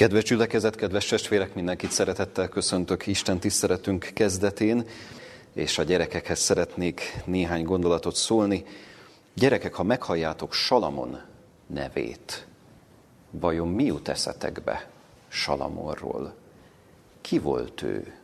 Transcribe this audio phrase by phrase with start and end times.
[0.00, 4.84] Kedves gyülekezet, kedves testvérek, mindenkit szeretettel köszöntök Isten tiszteletünk kezdetén,
[5.52, 8.64] és a gyerekekhez szeretnék néhány gondolatot szólni.
[9.34, 11.20] Gyerekek, ha meghalljátok Salamon
[11.66, 12.46] nevét,
[13.30, 14.88] vajon mi jut eszetekbe
[15.28, 16.34] Salamonról?
[17.20, 18.14] Ki volt ő?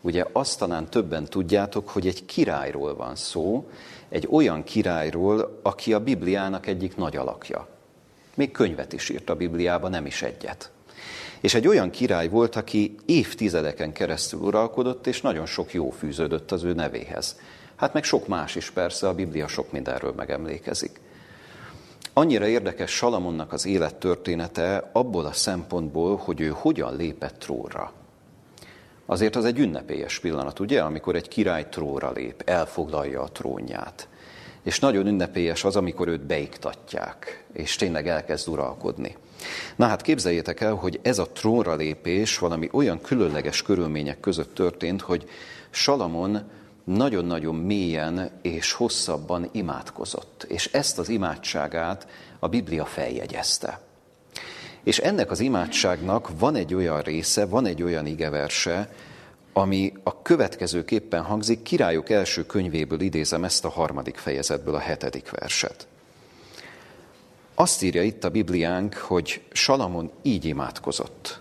[0.00, 3.70] Ugye azt talán többen tudjátok, hogy egy királyról van szó,
[4.08, 7.68] egy olyan királyról, aki a Bibliának egyik nagy alakja.
[8.34, 10.72] Még könyvet is írt a Bibliában, nem is egyet.
[11.44, 16.62] És egy olyan király volt, aki évtizedeken keresztül uralkodott, és nagyon sok jó fűződött az
[16.62, 17.38] ő nevéhez.
[17.76, 21.00] Hát meg sok más is persze, a Biblia sok mindenről megemlékezik.
[22.12, 27.92] Annyira érdekes Salamonnak az élettörténete abból a szempontból, hogy ő hogyan lépett trónra.
[29.06, 34.08] Azért az egy ünnepélyes pillanat, ugye, amikor egy király tróra lép, elfoglalja a trónját.
[34.62, 39.16] És nagyon ünnepélyes az, amikor őt beiktatják, és tényleg elkezd uralkodni.
[39.76, 45.00] Na hát képzeljétek el, hogy ez a trónra lépés valami olyan különleges körülmények között történt,
[45.00, 45.28] hogy
[45.70, 46.50] Salamon
[46.84, 50.46] nagyon-nagyon mélyen és hosszabban imádkozott.
[50.48, 52.06] És ezt az imádságát
[52.38, 53.80] a Biblia feljegyezte.
[54.82, 58.92] És ennek az imádságnak van egy olyan része, van egy olyan igeverse,
[59.52, 65.86] ami a következőképpen hangzik, királyok első könyvéből idézem ezt a harmadik fejezetből a hetedik verset.
[67.54, 71.40] Azt írja itt a Bibliánk, hogy Salamon így imádkozott.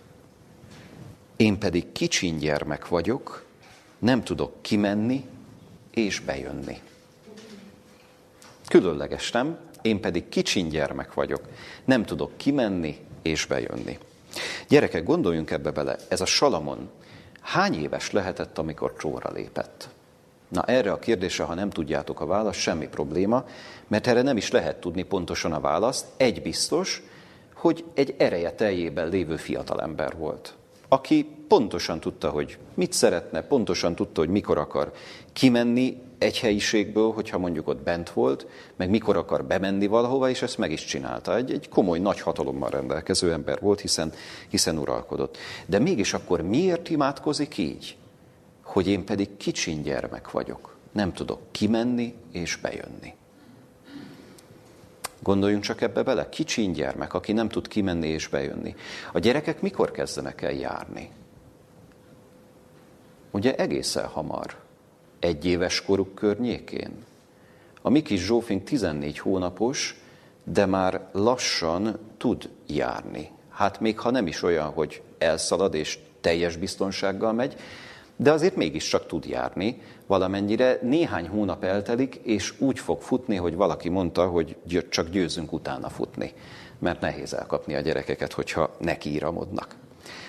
[1.35, 3.45] Én pedig kicsin gyermek vagyok,
[3.99, 5.25] nem tudok kimenni
[5.91, 6.81] és bejönni.
[8.67, 9.57] Különleges, nem?
[9.81, 11.41] Én pedig kicsin gyermek vagyok,
[11.85, 13.97] nem tudok kimenni és bejönni.
[14.67, 16.89] Gyerekek, gondoljunk ebbe bele, ez a Salamon
[17.41, 19.89] hány éves lehetett, amikor tróra lépett?
[20.53, 23.45] Na erre a kérdésre, ha nem tudjátok a választ, semmi probléma,
[23.87, 26.05] mert erre nem is lehet tudni pontosan a választ.
[26.17, 27.03] Egy biztos,
[27.53, 30.53] hogy egy ereje teljében lévő fiatalember volt,
[30.87, 34.91] aki pontosan tudta, hogy mit szeretne, pontosan tudta, hogy mikor akar
[35.33, 40.57] kimenni egy helyiségből, hogyha mondjuk ott bent volt, meg mikor akar bemenni valahova, és ezt
[40.57, 41.35] meg is csinálta.
[41.35, 44.11] Egy, egy komoly, nagy hatalommal rendelkező ember volt, hiszen,
[44.49, 45.37] hiszen uralkodott.
[45.65, 47.97] De mégis akkor miért imádkozik így?
[48.63, 50.75] Hogy én pedig kicsin gyermek vagyok.
[50.91, 53.13] Nem tudok kimenni és bejönni.
[55.19, 56.29] Gondoljunk csak ebbe bele.
[56.29, 58.75] Kicsin gyermek, aki nem tud kimenni és bejönni.
[59.11, 61.09] A gyerekek mikor kezdenek el járni?
[63.31, 64.55] Ugye egészen hamar.
[65.19, 67.05] Egy éves koruk környékén.
[67.81, 70.01] A mi kis Zsófink 14 hónapos,
[70.43, 73.31] de már lassan tud járni.
[73.49, 77.55] Hát még ha nem is olyan, hogy elszalad és teljes biztonsággal megy,
[78.15, 80.79] de azért mégiscsak tud járni valamennyire.
[80.81, 84.57] Néhány hónap eltelik, és úgy fog futni, hogy valaki mondta, hogy
[84.89, 86.33] csak győzünk utána futni,
[86.79, 89.75] mert nehéz elkapni a gyerekeket, hogyha nekiíramodnak.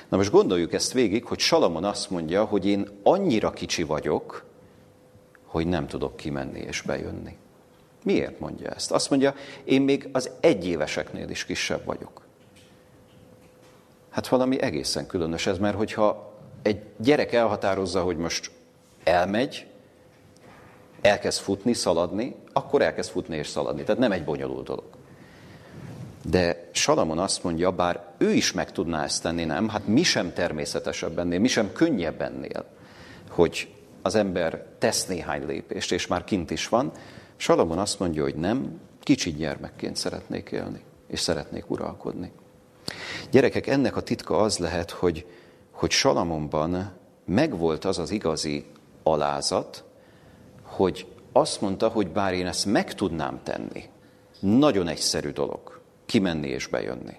[0.08, 4.44] Na most gondoljuk ezt végig, hogy Salamon azt mondja, hogy én annyira kicsi vagyok,
[5.44, 7.36] hogy nem tudok kimenni és bejönni.
[8.02, 8.92] Miért mondja ezt?
[8.92, 9.34] Azt mondja,
[9.64, 12.22] én még az egyéveseknél is kisebb vagyok.
[14.10, 16.33] Hát valami egészen különös ez, mert hogyha
[16.64, 18.50] egy gyerek elhatározza, hogy most
[19.04, 19.66] elmegy,
[21.00, 23.82] elkezd futni, szaladni, akkor elkezd futni és szaladni.
[23.82, 24.84] Tehát nem egy bonyolult dolog.
[26.22, 29.68] De Salamon azt mondja, bár ő is meg tudná ezt tenni, nem?
[29.68, 32.64] Hát mi sem természetesebb ennél, mi sem könnyebb ennél,
[33.30, 33.68] hogy
[34.02, 36.92] az ember tesz néhány lépést, és már kint is van.
[37.36, 42.32] Salamon azt mondja, hogy nem, kicsi gyermekként szeretnék élni, és szeretnék uralkodni.
[43.30, 45.26] Gyerekek, ennek a titka az lehet, hogy
[45.74, 46.92] hogy Salamonban
[47.24, 48.64] megvolt az az igazi
[49.02, 49.84] alázat,
[50.62, 53.84] hogy azt mondta, hogy bár én ezt meg tudnám tenni,
[54.40, 57.16] nagyon egyszerű dolog, kimenni és bejönni.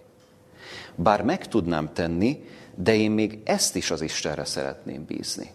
[0.96, 2.44] Bár meg tudnám tenni,
[2.76, 5.50] de én még ezt is az Istenre szeretném bízni.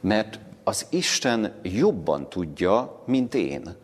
[0.00, 3.76] Mert az Isten jobban tudja, mint én,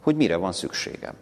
[0.00, 1.14] hogy mire van szükségem.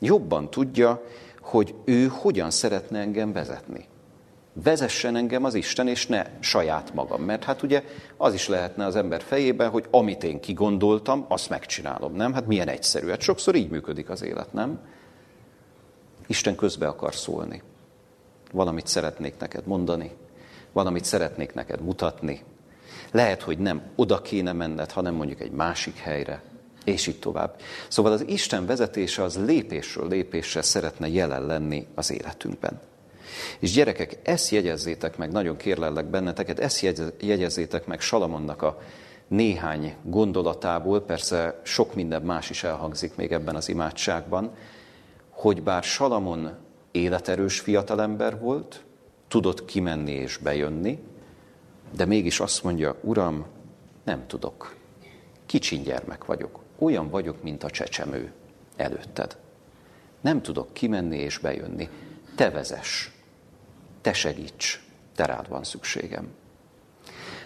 [0.00, 1.02] Jobban tudja,
[1.40, 3.86] hogy ő hogyan szeretne engem vezetni
[4.62, 7.22] vezessen engem az Isten, és ne saját magam.
[7.22, 7.82] Mert hát ugye
[8.16, 12.32] az is lehetne az ember fejében, hogy amit én kigondoltam, azt megcsinálom, nem?
[12.32, 13.08] Hát milyen egyszerű.
[13.08, 14.80] Hát sokszor így működik az élet, nem?
[16.26, 17.62] Isten közbe akar szólni.
[18.52, 20.12] Valamit szeretnék neked mondani,
[20.72, 22.42] valamit szeretnék neked mutatni.
[23.10, 26.42] Lehet, hogy nem oda kéne menned, hanem mondjuk egy másik helyre,
[26.84, 27.60] és így tovább.
[27.88, 32.80] Szóval az Isten vezetése az lépésről lépésre szeretne jelen lenni az életünkben.
[33.58, 36.80] És gyerekek, ezt jegyezzétek meg, nagyon kérlellek benneteket, ezt
[37.20, 38.78] jegyezzétek meg Salamonnak a
[39.28, 44.54] néhány gondolatából, persze sok minden más is elhangzik még ebben az imádságban,
[45.30, 46.50] hogy bár Salamon
[46.90, 48.84] életerős fiatalember volt,
[49.28, 50.98] tudott kimenni és bejönni,
[51.96, 53.46] de mégis azt mondja, Uram,
[54.04, 54.74] nem tudok.
[55.46, 56.60] Kicsin gyermek vagyok.
[56.78, 58.32] Olyan vagyok, mint a csecsemő
[58.76, 59.36] előtted.
[60.20, 61.88] Nem tudok kimenni és bejönni.
[62.34, 63.10] Te vezess,
[64.06, 64.80] te segíts,
[65.14, 66.28] te rád van szükségem.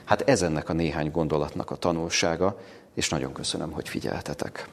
[0.05, 2.61] Hát ez ennek a néhány gondolatnak a tanulsága,
[2.95, 4.69] és nagyon köszönöm, hogy figyeltetek.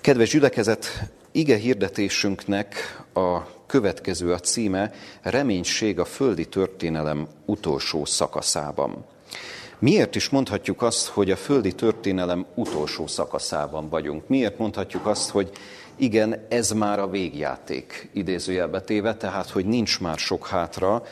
[0.00, 0.86] Kedves gyülekezet,
[1.32, 4.92] ige hirdetésünknek a következő a címe
[5.22, 9.04] Reménység a földi történelem utolsó szakaszában.
[9.78, 14.28] Miért is mondhatjuk azt, hogy a földi történelem utolsó szakaszában vagyunk?
[14.28, 15.50] Miért mondhatjuk azt, hogy
[15.96, 21.02] igen, ez már a végjáték, idézőjelbe téve, tehát, hogy nincs már sok hátra,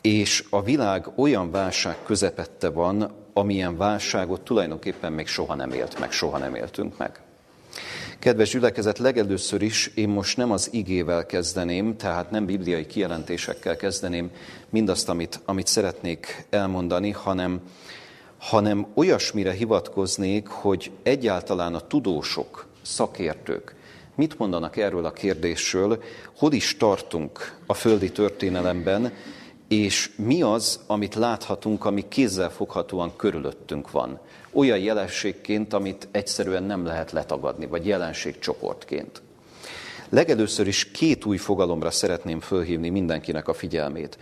[0.00, 6.10] és a világ olyan válság közepette van, amilyen válságot tulajdonképpen még soha nem élt meg,
[6.10, 7.20] soha nem éltünk meg.
[8.18, 14.30] Kedves gyülekezet, legelőször is én most nem az igével kezdeném, tehát nem bibliai kijelentésekkel kezdeném
[14.68, 17.60] mindazt, amit, amit szeretnék elmondani, hanem,
[18.38, 23.76] hanem olyasmire hivatkoznék, hogy egyáltalán a tudósok, szakértők
[24.18, 26.02] mit mondanak erről a kérdésről,
[26.36, 29.12] hol is tartunk a földi történelemben,
[29.68, 34.20] és mi az, amit láthatunk, ami kézzel foghatóan körülöttünk van.
[34.52, 39.22] Olyan jelenségként, amit egyszerűen nem lehet letagadni, vagy jelenségcsoportként.
[40.08, 44.18] Legelőször is két új fogalomra szeretném fölhívni mindenkinek a figyelmét.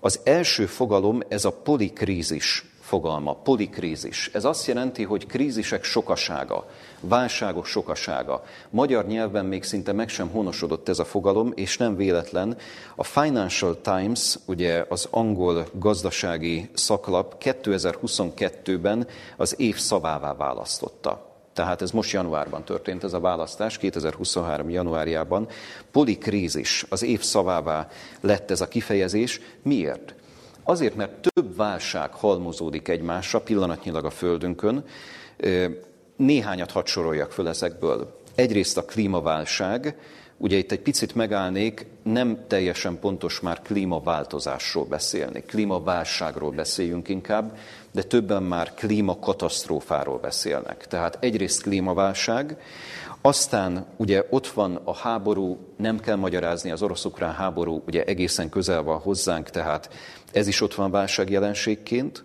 [0.00, 4.30] Az első fogalom ez a polikrízis fogalma, polikrízis.
[4.32, 6.66] Ez azt jelenti, hogy krízisek sokasága,
[7.00, 8.42] válságok sokasága.
[8.70, 12.56] Magyar nyelven még szinte meg sem honosodott ez a fogalom, és nem véletlen.
[12.94, 19.06] A Financial Times, ugye az angol gazdasági szaklap 2022-ben
[19.36, 21.28] az év szavává választotta.
[21.52, 24.70] Tehát ez most januárban történt ez a választás, 2023.
[24.70, 25.48] januárjában.
[25.92, 27.88] Polikrízis, az év szavává
[28.20, 29.40] lett ez a kifejezés.
[29.62, 30.14] Miért?
[30.62, 34.84] Azért, mert több válság halmozódik egymásra pillanatnyilag a Földünkön.
[36.16, 38.18] Néhányat hadd soroljak föl ezekből.
[38.34, 39.96] Egyrészt a klímaválság,
[40.36, 45.42] ugye itt egy picit megállnék, nem teljesen pontos már klímaváltozásról beszélni.
[45.42, 47.56] Klímaválságról beszéljünk inkább,
[47.92, 50.86] de többen már klímakatasztrófáról beszélnek.
[50.86, 52.56] Tehát egyrészt klímaválság,
[53.22, 58.82] aztán ugye ott van a háború, nem kell magyarázni, az orosz-ukrán háború ugye egészen közel
[58.82, 59.90] van hozzánk, tehát
[60.32, 62.24] ez is ott van válságjelenségként.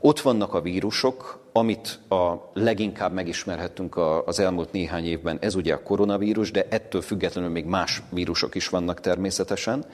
[0.00, 5.82] Ott vannak a vírusok, amit a leginkább megismerhettünk az elmúlt néhány évben, ez ugye a
[5.82, 9.84] koronavírus, de ettől függetlenül még más vírusok is vannak természetesen.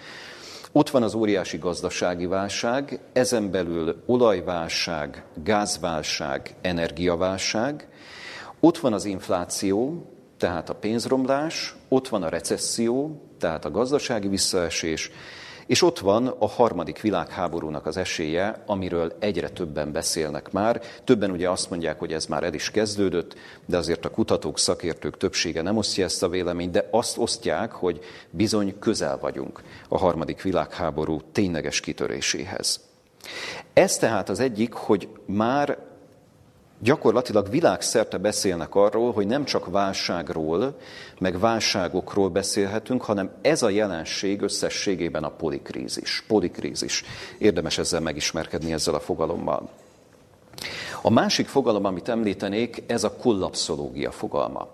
[0.72, 7.88] Ott van az óriási gazdasági válság, ezen belül olajválság, gázválság, energiaválság.
[8.60, 10.06] Ott van az infláció,
[10.36, 15.10] tehát a pénzromlás, ott van a recesszió, tehát a gazdasági visszaesés,
[15.68, 20.82] és ott van a harmadik világháborúnak az esélye, amiről egyre többen beszélnek már.
[21.04, 23.34] Többen ugye azt mondják, hogy ez már el is kezdődött,
[23.66, 28.00] de azért a kutatók, szakértők többsége nem osztja ezt a véleményt, de azt osztják, hogy
[28.30, 32.80] bizony közel vagyunk a harmadik világháború tényleges kitöréséhez.
[33.72, 35.78] Ez tehát az egyik, hogy már
[36.80, 40.76] gyakorlatilag világszerte beszélnek arról, hogy nem csak válságról,
[41.18, 46.24] meg válságokról beszélhetünk, hanem ez a jelenség összességében a polikrízis.
[46.26, 47.04] Polikrízis.
[47.38, 49.68] Érdemes ezzel megismerkedni ezzel a fogalommal.
[51.02, 54.68] A másik fogalom, amit említenék, ez a kollapszológia fogalma.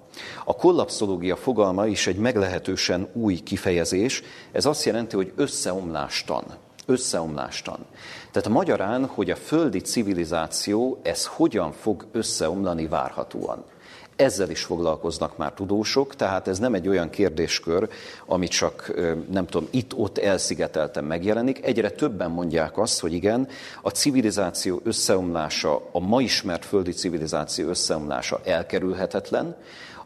[0.45, 4.23] A kollapszológia fogalma is egy meglehetősen új kifejezés.
[4.52, 6.45] Ez azt jelenti, hogy összeomlástan.
[6.87, 7.79] Összeomlástan.
[8.31, 13.64] Tehát magyarán, hogy a földi civilizáció, ez hogyan fog összeomlani várhatóan.
[14.17, 17.88] Ezzel is foglalkoznak már tudósok, tehát ez nem egy olyan kérdéskör,
[18.26, 18.95] ami csak,
[19.31, 21.64] nem tudom, itt-ott elszigetelten megjelenik.
[21.67, 23.49] Egyre többen mondják azt, hogy igen,
[23.83, 29.57] a civilizáció összeomlása, a ma ismert földi civilizáció összeomlása elkerülhetetlen.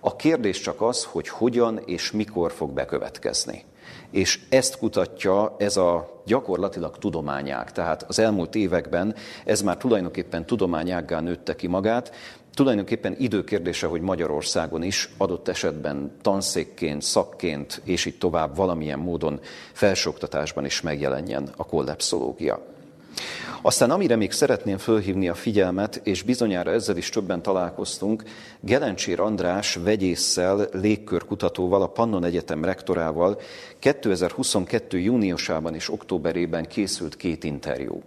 [0.00, 3.64] A kérdés csak az, hogy hogyan és mikor fog bekövetkezni
[4.10, 7.72] és ezt kutatja ez a gyakorlatilag tudományág.
[7.72, 12.12] Tehát az elmúlt években ez már tulajdonképpen tudományággá nőtte ki magát,
[12.54, 19.40] tulajdonképpen időkérdése, hogy Magyarországon is adott esetben tanszékként, szakként, és így tovább valamilyen módon
[19.72, 22.77] felsőoktatásban is megjelenjen a kollepszológia.
[23.62, 28.22] Aztán amire még szeretném fölhívni a figyelmet, és bizonyára ezzel is többen találkoztunk,
[28.60, 33.40] Gelencsér András vegyésszel, légkörkutatóval, a Pannon Egyetem rektorával
[33.78, 34.98] 2022.
[34.98, 38.02] júniusában és októberében készült két interjú.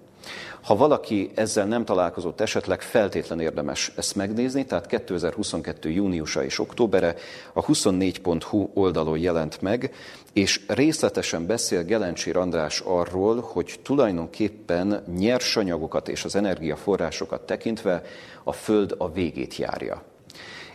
[0.62, 5.90] Ha valaki ezzel nem találkozott, esetleg feltétlen érdemes ezt megnézni, tehát 2022.
[5.90, 7.16] júniusa és októbere
[7.54, 9.94] a 24.hu oldalon jelent meg,
[10.34, 18.02] és részletesen beszél Gelencsér András arról, hogy tulajdonképpen nyersanyagokat és az energiaforrásokat tekintve
[18.44, 20.04] a Föld a végét járja.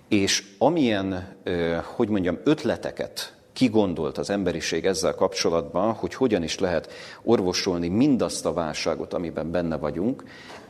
[0.08, 1.36] És amilyen,
[1.82, 8.52] hogy mondjam, ötleteket kigondolt az emberiség ezzel kapcsolatban, hogy hogyan is lehet orvosolni mindazt a
[8.52, 10.24] válságot, amiben benne vagyunk,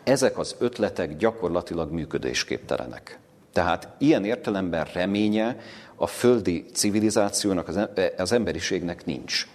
[0.04, 3.18] ezek az ötletek gyakorlatilag működésképtelenek.
[3.56, 5.56] Tehát ilyen értelemben reménye
[5.94, 7.70] a földi civilizációnak,
[8.16, 9.46] az emberiségnek nincs.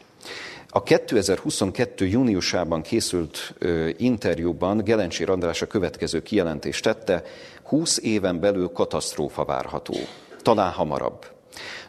[0.70, 2.06] A 2022.
[2.06, 3.54] júniusában készült
[3.98, 7.24] interjúban Gelencsér András a következő kijelentést tette,
[7.64, 9.96] 20 éven belül katasztrófa várható,
[10.42, 11.26] talán hamarabb.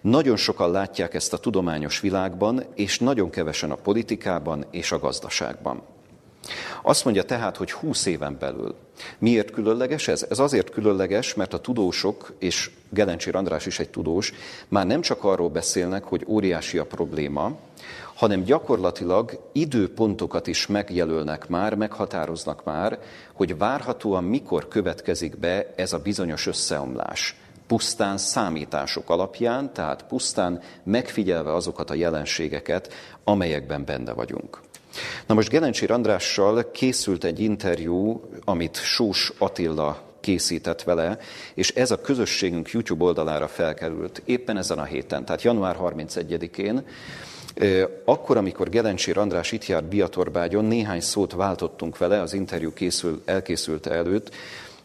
[0.00, 5.82] Nagyon sokan látják ezt a tudományos világban, és nagyon kevesen a politikában és a gazdaságban.
[6.82, 8.74] Azt mondja tehát, hogy 20 éven belül.
[9.18, 10.26] Miért különleges ez?
[10.30, 14.32] Ez azért különleges, mert a tudósok, és Gelencsér András is egy tudós,
[14.68, 17.56] már nem csak arról beszélnek, hogy óriási a probléma,
[18.14, 22.98] hanem gyakorlatilag időpontokat is megjelölnek már, meghatároznak már,
[23.32, 31.54] hogy várhatóan mikor következik be ez a bizonyos összeomlás pusztán számítások alapján, tehát pusztán megfigyelve
[31.54, 32.94] azokat a jelenségeket,
[33.24, 34.60] amelyekben benne vagyunk.
[35.26, 41.18] Na most Gelencsér Andrással készült egy interjú, amit Sós Attila készített vele,
[41.54, 46.84] és ez a közösségünk YouTube oldalára felkerült éppen ezen a héten, tehát január 31-én,
[48.04, 53.90] akkor, amikor Gelencsér András itt járt Biatorbágyon, néhány szót váltottunk vele az interjú készül, elkészülte
[53.90, 54.34] előtt,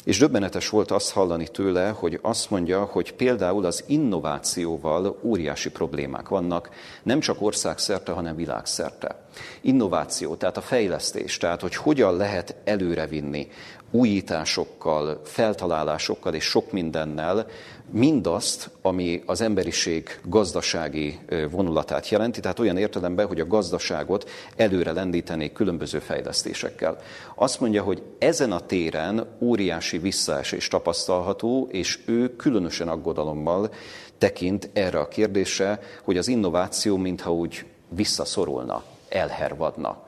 [0.07, 6.27] és döbbenetes volt azt hallani tőle, hogy azt mondja, hogy például az innovációval óriási problémák
[6.27, 6.69] vannak,
[7.03, 9.23] nem csak országszerte, hanem világszerte.
[9.61, 13.47] Innováció, tehát a fejlesztés, tehát hogy hogyan lehet előrevinni
[13.91, 17.47] újításokkal, feltalálásokkal és sok mindennel
[17.91, 21.19] mindazt, ami az emberiség gazdasági
[21.51, 26.97] vonulatát jelenti, tehát olyan értelemben, hogy a gazdaságot előre lendítenék különböző fejlesztésekkel.
[27.35, 33.69] Azt mondja, hogy ezen a téren óriási visszaesés tapasztalható, és ő különösen aggodalommal
[34.17, 40.05] tekint erre a kérdésre, hogy az innováció mintha úgy visszaszorulna, elhervadna.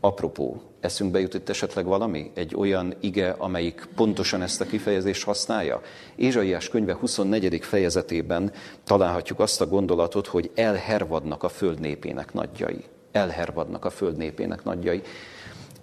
[0.00, 2.30] Apropó, eszünkbe jut itt esetleg valami?
[2.34, 5.80] Egy olyan ige, amelyik pontosan ezt a kifejezést használja?
[6.16, 7.64] Ézsaiás könyve 24.
[7.64, 8.52] fejezetében
[8.84, 12.84] találhatjuk azt a gondolatot, hogy elhervadnak a föld népének nagyjai.
[13.12, 15.02] Elhervadnak a föld népének nagyjai.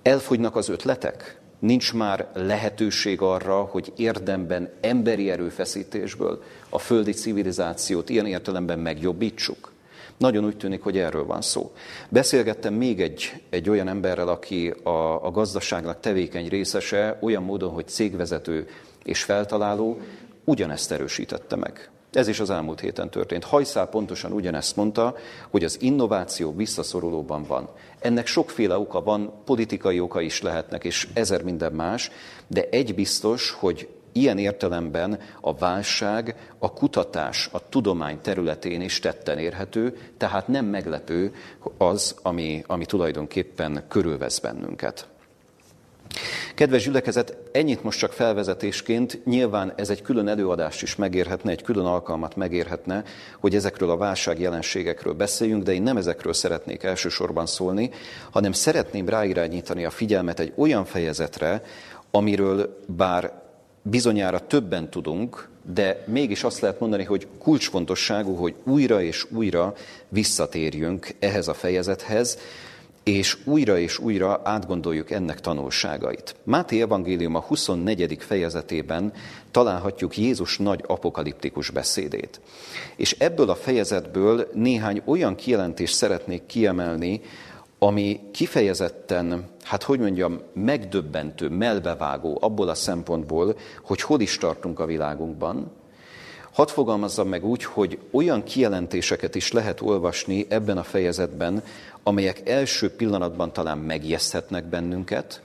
[0.01, 1.39] Elfogynak az ötletek?
[1.59, 9.72] Nincs már lehetőség arra, hogy érdemben emberi erőfeszítésből a földi civilizációt ilyen értelemben megjobbítsuk?
[10.17, 11.71] Nagyon úgy tűnik, hogy erről van szó.
[12.09, 17.87] Beszélgettem még egy, egy olyan emberrel, aki a, a gazdaságnak tevékeny részese, olyan módon, hogy
[17.87, 18.67] cégvezető
[19.03, 19.99] és feltaláló,
[20.43, 21.89] ugyanezt erősítette meg.
[22.11, 23.43] Ez is az elmúlt héten történt.
[23.43, 25.15] Hajszál pontosan ugyanezt mondta,
[25.49, 27.69] hogy az innováció visszaszorulóban van.
[27.99, 32.11] Ennek sokféle oka van, politikai oka is lehetnek, és ezer minden más,
[32.47, 39.37] de egy biztos, hogy Ilyen értelemben a válság a kutatás, a tudomány területén is tetten
[39.37, 41.33] érhető, tehát nem meglepő
[41.77, 45.07] az, ami, ami tulajdonképpen körülvesz bennünket.
[46.55, 51.85] Kedves gyülekezet, ennyit most csak felvezetésként, nyilván ez egy külön előadást is megérhetne, egy külön
[51.85, 53.03] alkalmat megérhetne,
[53.39, 57.89] hogy ezekről a válság jelenségekről beszéljünk, de én nem ezekről szeretnék elsősorban szólni,
[58.31, 61.63] hanem szeretném ráirányítani a figyelmet egy olyan fejezetre,
[62.11, 63.42] amiről bár
[63.83, 69.73] bizonyára többen tudunk, de mégis azt lehet mondani, hogy kulcsfontosságú, hogy újra és újra
[70.09, 72.37] visszatérjünk ehhez a fejezethez,
[73.03, 76.35] és újra és újra átgondoljuk ennek tanulságait.
[76.43, 78.17] Máté Evangélium a 24.
[78.19, 79.13] fejezetében
[79.51, 82.41] találhatjuk Jézus nagy apokaliptikus beszédét.
[82.95, 87.21] És ebből a fejezetből néhány olyan kijelentést szeretnék kiemelni,
[87.83, 94.85] ami kifejezetten, hát hogy mondjam, megdöbbentő, melbevágó abból a szempontból, hogy hol is tartunk a
[94.85, 95.71] világunkban.
[96.51, 101.63] Hadd fogalmazzam meg úgy, hogy olyan kijelentéseket is lehet olvasni ebben a fejezetben,
[102.03, 105.41] amelyek első pillanatban talán megijeszthetnek bennünket,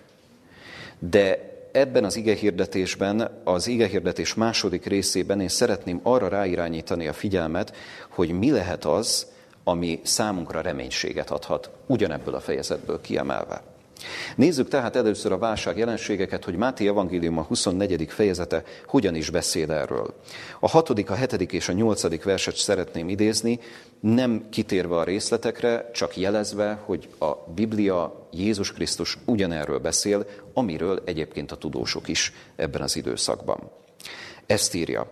[0.99, 7.76] de ebben az igehirdetésben, az igehirdetés második részében én szeretném arra ráirányítani a figyelmet,
[8.09, 9.26] hogy mi lehet az,
[9.68, 13.62] ami számunkra reménységet adhat, ugyanebből a fejezetből kiemelve.
[14.37, 18.06] Nézzük tehát először a válság jelenségeket, hogy Máté evangélium a 24.
[18.10, 20.14] fejezete hogyan is beszél erről.
[20.60, 21.52] A 6., a 7.
[21.52, 22.25] és a 8.
[22.25, 23.60] verset szeretném idézni,
[24.00, 31.52] nem kitérve a részletekre, csak jelezve, hogy a Biblia, Jézus Krisztus ugyanerről beszél, amiről egyébként
[31.52, 33.70] a tudósok is ebben az időszakban.
[34.46, 35.10] Ezt írja.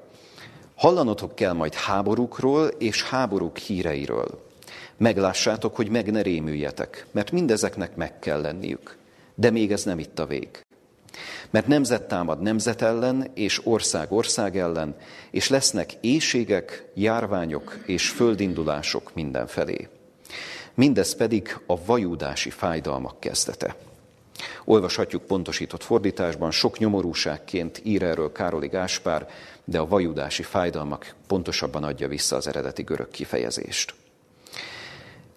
[0.77, 4.46] Hallanotok kell majd háborúkról és háborúk híreiről.
[4.97, 8.97] Meglássátok, hogy meg ne rémüljetek, mert mindezeknek meg kell lenniük.
[9.35, 10.49] De még ez nem itt a vég.
[11.51, 14.97] Mert nemzet támad nemzet ellen, és ország ország ellen,
[15.31, 19.89] és lesznek éjségek, járványok és földindulások mindenfelé.
[20.75, 23.77] Mindez pedig a vajúdási fájdalmak kezdete.
[24.65, 29.29] Olvashatjuk pontosított fordításban, sok nyomorúságként ír erről Károli Gáspár,
[29.65, 33.95] de a vajudási fájdalmak pontosabban adja vissza az eredeti görög kifejezést.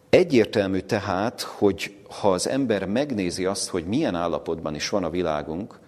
[0.09, 5.79] Egyértelmű tehát, hogy ha az ember megnézi azt, hogy milyen állapotban is van a világunk,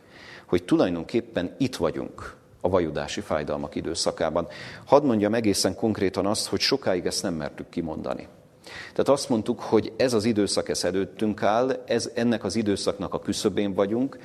[0.46, 4.48] hogy tulajdonképpen itt vagyunk a vajudási fájdalmak időszakában.
[4.86, 8.28] Hadd mondjam egészen konkrétan azt, hogy sokáig ezt nem mertük kimondani.
[8.90, 13.20] Tehát azt mondtuk, hogy ez az időszak ez előttünk áll, ez, ennek az időszaknak a
[13.20, 14.20] küszöbén vagyunk.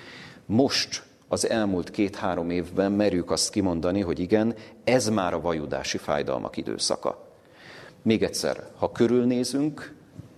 [0.47, 6.57] Most az elmúlt két-három évben merjük azt kimondani, hogy igen, ez már a vajudási fájdalmak
[6.57, 7.26] időszaka.
[8.07, 9.95] Még egyszer, ha körülnézünk,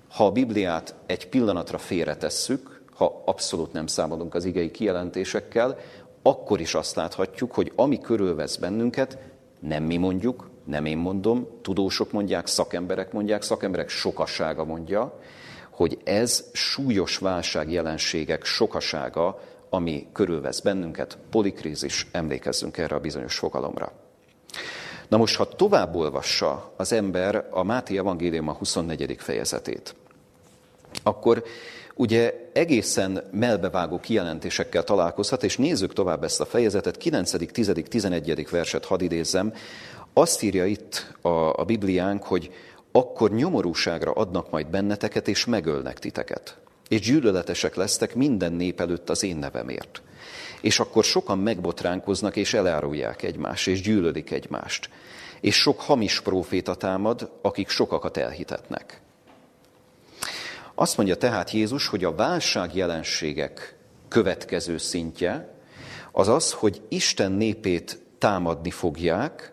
[0.09, 5.79] ha a Bibliát egy pillanatra félretesszük, ha abszolút nem számolunk az igei kijelentésekkel,
[6.23, 9.19] akkor is azt láthatjuk, hogy ami körülvesz bennünket,
[9.61, 15.21] nem mi mondjuk, nem én mondom, tudósok mondják, szakemberek mondják, szakemberek sokassága mondja,
[15.71, 23.93] hogy ez súlyos válság jelenségek sokasága, ami körülvesz bennünket, polikrízis, emlékezzünk erre a bizonyos fogalomra.
[25.09, 29.17] Na most, ha tovább olvassa az ember a Máté Evangélium a 24.
[29.19, 29.95] fejezetét,
[31.03, 31.45] akkor
[31.95, 38.51] ugye egészen melbevágó kijelentésekkel találkozhat, és nézzük tovább ezt a fejezetet, 9., 10., 11.
[38.51, 39.55] verset hadd idézzem.
[40.13, 42.53] Azt írja itt a, a Bibliánk, hogy
[42.93, 46.57] akkor nyomorúságra adnak majd benneteket, és megölnek titeket.
[46.89, 50.03] És gyűlöletesek lesztek minden nép előtt az én nevemért.
[50.61, 54.89] És akkor sokan megbotránkoznak, és elárulják egymást, és gyűlölik egymást.
[55.41, 59.01] És sok hamis próféta támad, akik sokakat elhitetnek.
[60.75, 63.77] Azt mondja tehát Jézus, hogy a válság jelenségek
[64.09, 65.55] következő szintje
[66.13, 69.53] az az, hogy Isten népét támadni fogják,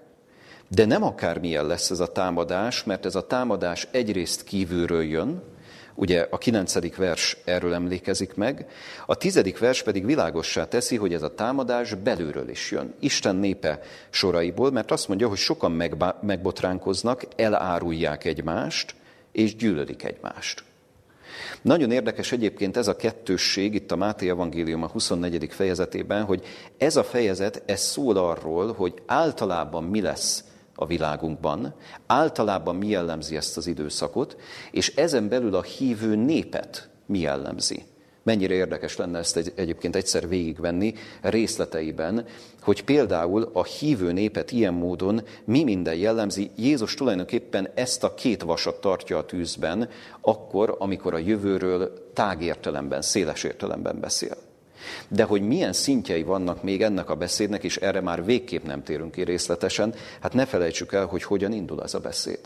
[0.67, 5.43] de nem akármilyen lesz ez a támadás, mert ez a támadás egyrészt kívülről jön,
[5.95, 8.67] ugye a kilencedik vers erről emlékezik meg,
[9.05, 13.79] a tizedik vers pedig világossá teszi, hogy ez a támadás belülről is jön, Isten népe
[14.09, 15.71] soraiból, mert azt mondja, hogy sokan
[16.21, 18.95] megbotránkoznak, elárulják egymást,
[19.31, 20.63] és gyűlölik egymást.
[21.61, 25.47] Nagyon érdekes egyébként ez a kettősség itt a Máté Evangélium a 24.
[25.49, 26.43] fejezetében, hogy
[26.77, 30.43] ez a fejezet, ez szól arról, hogy általában mi lesz
[30.75, 31.73] a világunkban,
[32.05, 34.37] általában mi jellemzi ezt az időszakot,
[34.71, 37.83] és ezen belül a hívő népet mi jellemzi.
[38.23, 42.25] Mennyire érdekes lenne ezt egy, egyébként egyszer végigvenni részleteiben,
[42.61, 46.51] hogy például a hívő népet ilyen módon mi minden jellemzi.
[46.55, 49.89] Jézus tulajdonképpen ezt a két vasat tartja a tűzben,
[50.21, 54.37] akkor, amikor a jövőről tágértelemben, széles értelemben beszél.
[55.07, 59.11] De hogy milyen szintjei vannak még ennek a beszédnek, és erre már végképp nem térünk
[59.11, 62.39] ki részletesen, hát ne felejtsük el, hogy hogyan indul ez a beszéd.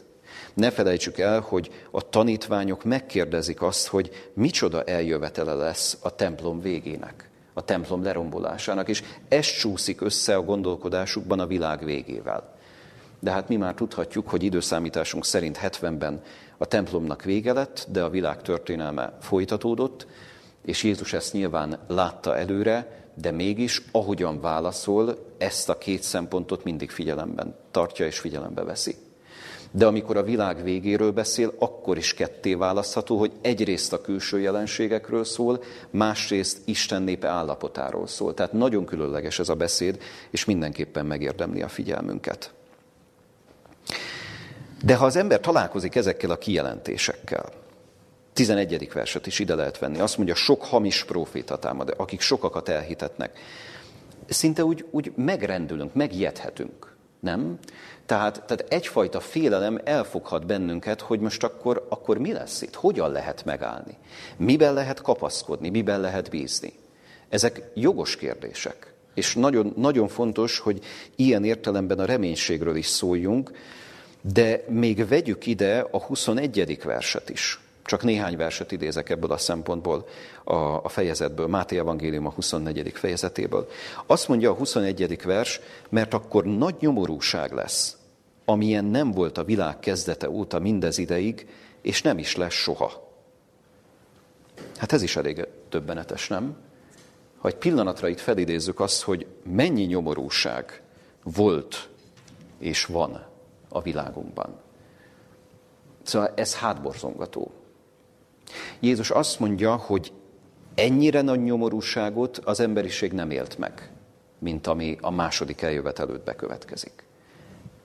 [0.54, 7.30] Ne felejtsük el, hogy a tanítványok megkérdezik azt, hogy micsoda eljövetele lesz a templom végének,
[7.54, 12.58] a templom lerombolásának, és ez csúszik össze a gondolkodásukban a világ végével.
[13.20, 16.22] De hát mi már tudhatjuk, hogy időszámításunk szerint 70-ben
[16.58, 20.08] a templomnak vége lett, de a világ történelme folytatódott,
[20.66, 26.90] és Jézus ezt nyilván látta előre, de mégis, ahogyan válaszol, ezt a két szempontot mindig
[26.90, 28.96] figyelemben tartja és figyelembe veszi.
[29.72, 35.24] De amikor a világ végéről beszél, akkor is ketté választható, hogy egyrészt a külső jelenségekről
[35.24, 38.34] szól, másrészt Isten népe állapotáról szól.
[38.34, 42.54] Tehát nagyon különleges ez a beszéd, és mindenképpen megérdemli a figyelmünket.
[44.84, 47.50] De ha az ember találkozik ezekkel a kijelentésekkel,
[48.40, 48.90] 11.
[48.94, 50.00] verset is ide lehet venni.
[50.00, 53.40] Azt mondja, sok hamis proféta támad, akik sokakat elhitetnek.
[54.28, 57.58] Szinte úgy, úgy megrendülünk, megijedhetünk, nem?
[58.06, 62.76] Tehát, tehát egyfajta félelem elfoghat bennünket, hogy most akkor, akkor mi lesz itt?
[62.76, 63.98] Hogyan lehet megállni?
[64.38, 65.70] Miben lehet kapaszkodni?
[65.70, 66.74] Miben lehet bízni?
[67.30, 68.94] Ezek jogos kérdések.
[69.14, 70.84] És nagyon, nagyon fontos, hogy
[71.16, 73.52] ilyen értelemben a reménységről is szóljunk,
[74.22, 76.80] de még vegyük ide a 21.
[76.84, 77.60] verset is.
[77.90, 80.08] Csak néhány verset idézek ebből a szempontból
[80.44, 82.92] a, a fejezetből, Máté Evangélium a 24.
[82.92, 83.68] fejezetéből.
[84.06, 85.24] Azt mondja a 21.
[85.24, 87.98] vers, mert akkor nagy nyomorúság lesz,
[88.46, 91.48] amilyen nem volt a világ kezdete óta mindez ideig,
[91.82, 93.12] és nem is lesz soha.
[94.78, 96.58] Hát ez is elég többenetes, nem?
[97.38, 100.82] Ha egy pillanatra itt felidézzük azt, hogy mennyi nyomorúság
[101.24, 101.90] volt
[102.60, 103.26] és van
[103.70, 104.56] a világunkban.
[106.04, 107.52] Szóval ez hátborzongató.
[108.80, 110.12] Jézus azt mondja, hogy
[110.76, 113.92] ennyire nagy nyomorúságot az emberiség nem élt meg,
[114.40, 117.04] mint ami a második eljövet bekövetkezik.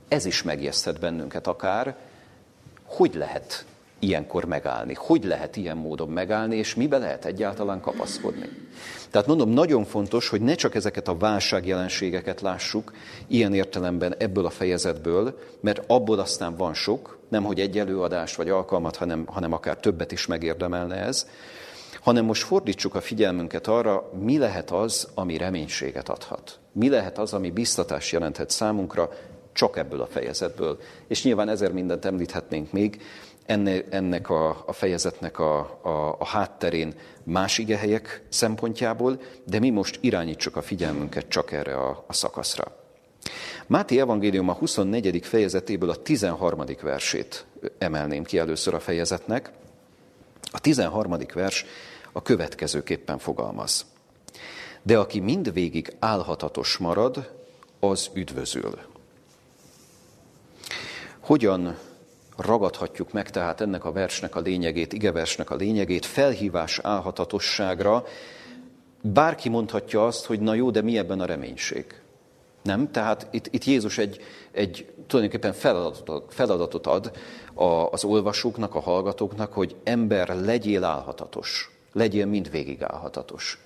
[0.08, 1.96] Ez is megjeszthet bennünket akár,
[2.84, 3.64] hogy lehet
[4.04, 8.48] ilyenkor megállni, hogy lehet ilyen módon megállni, és mibe lehet egyáltalán kapaszkodni.
[9.10, 12.92] Tehát mondom, nagyon fontos, hogy ne csak ezeket a válságjelenségeket lássuk
[13.26, 18.48] ilyen értelemben ebből a fejezetből, mert abból aztán van sok, nem hogy egy előadást vagy
[18.48, 21.26] alkalmat, hanem, hanem akár többet is megérdemelne ez,
[22.00, 26.58] hanem most fordítsuk a figyelmünket arra, mi lehet az, ami reménységet adhat.
[26.72, 29.10] Mi lehet az, ami biztatás jelenthet számunkra,
[29.52, 30.78] csak ebből a fejezetből.
[31.08, 33.02] És nyilván ezer mindent említhetnénk még,
[33.46, 40.56] ennek a, a fejezetnek a, a, a hátterén más igehelyek szempontjából, de mi most irányítsuk
[40.56, 42.76] a figyelmünket csak erre a, a szakaszra.
[43.66, 45.26] Máté evangélium a 24.
[45.26, 46.64] fejezetéből a 13.
[46.82, 47.46] versét
[47.78, 49.50] emelném ki először a fejezetnek.
[50.52, 51.16] A 13.
[51.34, 51.64] vers
[52.12, 53.86] a következőképpen fogalmaz.
[54.82, 57.30] De aki mindvégig álhatatos marad,
[57.80, 58.78] az üdvözül.
[61.20, 61.78] Hogyan
[62.36, 68.04] ragadhatjuk meg tehát ennek a versnek a lényegét, igeversnek a lényegét, felhívás álhatatosságra,
[69.00, 72.00] bárki mondhatja azt, hogy na jó, de mi ebben a reménység?
[72.62, 72.90] Nem?
[72.90, 74.20] Tehát itt, itt Jézus egy,
[74.52, 77.12] egy tulajdonképpen feladatot, feladatot ad
[77.90, 83.58] az olvasóknak, a hallgatóknak, hogy ember legyél álhatatos, legyél mindvégig álhatatos.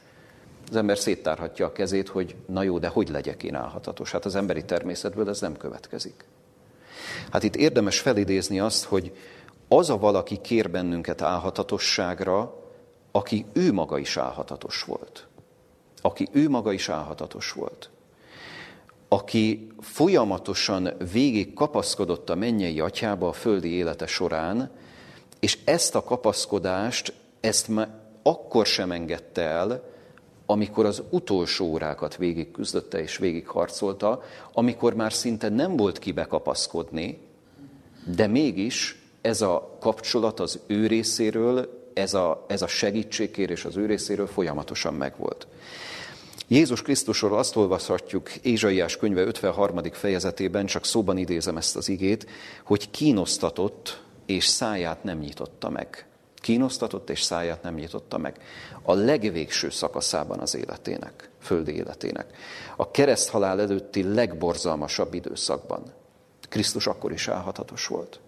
[0.70, 4.10] Az ember széttárhatja a kezét, hogy na jó, de hogy legyek én álhatatos?
[4.10, 6.24] Hát az emberi természetből ez nem következik.
[7.30, 9.12] Hát itt érdemes felidézni azt, hogy
[9.68, 12.54] az a valaki kér bennünket álhatatosságra,
[13.12, 15.26] aki ő maga is álhatatos volt.
[16.02, 17.90] Aki ő maga is álhatatos volt.
[19.08, 24.70] Aki folyamatosan végig kapaszkodott a mennyei atyába a földi élete során,
[25.40, 27.88] és ezt a kapaszkodást, ezt már
[28.22, 29.82] akkor sem engedte el,
[30.50, 36.24] amikor az utolsó órákat végig küzdötte és végig harcolta, amikor már szinte nem volt kibe
[36.24, 37.18] kapaszkodni,
[38.14, 43.86] de mégis ez a kapcsolat az ő részéről, ez a, ez a segítségkérés az ő
[43.86, 45.46] részéről folyamatosan megvolt.
[46.46, 49.80] Jézus Krisztusról azt olvashatjuk Ézsaiás könyve 53.
[49.92, 52.26] fejezetében, csak szóban idézem ezt az igét,
[52.64, 56.07] hogy kínosztatott és száját nem nyitotta meg.
[56.48, 58.36] Kínosztatott és száját nem nyitotta meg.
[58.82, 62.26] A legvégső szakaszában az életének, földi életének.
[62.76, 65.92] A kereszthalál előtti legborzalmasabb időszakban.
[66.48, 68.20] Krisztus akkor is álhatatos volt.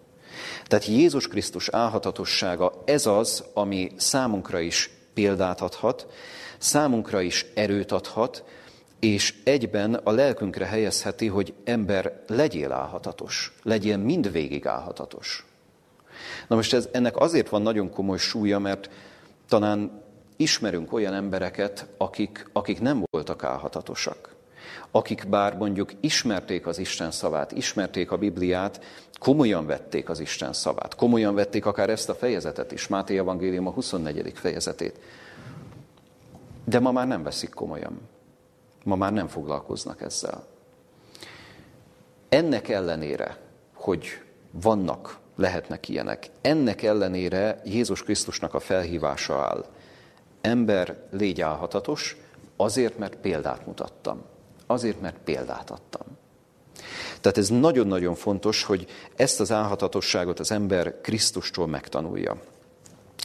[0.67, 6.07] Tehát Jézus Krisztus álhatatossága ez az, ami számunkra is példát adhat,
[6.57, 8.43] számunkra is erőt adhat,
[8.99, 15.45] és egyben a lelkünkre helyezheti, hogy ember legyél álhatatos, legyél mindvégig álhatatos.
[16.51, 18.89] Na most ez, ennek azért van nagyon komoly súlya, mert
[19.47, 20.03] talán
[20.35, 24.35] ismerünk olyan embereket, akik, akik nem voltak álhatatosak.
[24.91, 28.83] Akik bár mondjuk ismerték az Isten szavát, ismerték a Bibliát,
[29.19, 30.95] komolyan vették az Isten szavát.
[30.95, 34.31] Komolyan vették akár ezt a fejezetet is, Máté Evangélium a 24.
[34.35, 34.99] fejezetét.
[36.65, 37.99] De ma már nem veszik komolyan.
[38.83, 40.45] Ma már nem foglalkoznak ezzel.
[42.29, 43.37] Ennek ellenére,
[43.73, 44.07] hogy
[44.51, 46.29] vannak lehetnek ilyenek.
[46.41, 49.65] Ennek ellenére Jézus Krisztusnak a felhívása áll.
[50.41, 52.17] Ember, légy álhatatos,
[52.55, 54.21] azért, mert példát mutattam.
[54.67, 56.07] Azért, mert példát adtam.
[57.21, 62.41] Tehát ez nagyon-nagyon fontos, hogy ezt az álhatatosságot az ember Krisztustól megtanulja.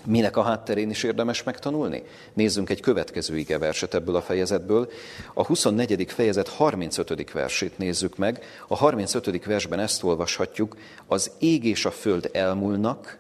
[0.07, 2.03] Minek a hátterén is érdemes megtanulni?
[2.33, 4.91] Nézzünk egy következő verset ebből a fejezetből.
[5.35, 6.11] A 24.
[6.11, 7.33] fejezet 35.
[7.33, 8.45] versét nézzük meg.
[8.69, 9.45] A 35.
[9.45, 13.19] versben ezt olvashatjuk, az ég és a föld elmúlnak,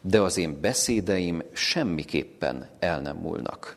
[0.00, 3.76] de az én beszédeim semmiképpen el nem múlnak.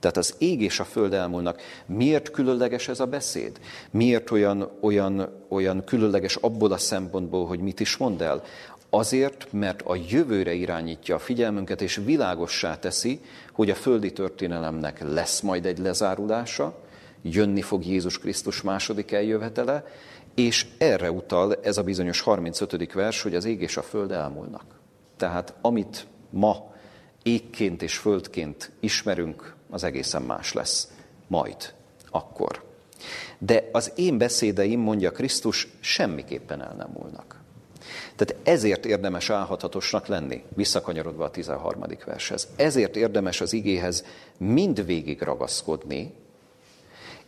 [0.00, 1.60] Tehát az ég és a föld elmúlnak.
[1.86, 3.60] Miért különleges ez a beszéd?
[3.90, 8.42] Miért olyan, olyan, olyan különleges abból a szempontból, hogy mit is mond el?
[8.90, 13.20] Azért, mert a jövőre irányítja a figyelmünket, és világossá teszi,
[13.52, 16.78] hogy a földi történelemnek lesz majd egy lezárulása,
[17.22, 19.84] jönni fog Jézus Krisztus második eljövetele,
[20.34, 22.92] és erre utal ez a bizonyos 35.
[22.92, 24.64] vers, hogy az ég és a föld elmúlnak.
[25.16, 26.74] Tehát amit ma
[27.22, 30.92] égként és földként ismerünk, az egészen más lesz.
[31.26, 31.74] Majd,
[32.10, 32.64] akkor.
[33.38, 37.37] De az én beszédeim, mondja Krisztus, semmiképpen el nem múlnak.
[38.18, 41.84] Tehát ezért érdemes álhatatosnak lenni, visszakanyarodva a 13.
[42.06, 42.48] vershez.
[42.56, 44.04] Ezért érdemes az igéhez
[44.36, 46.12] mindvégig ragaszkodni,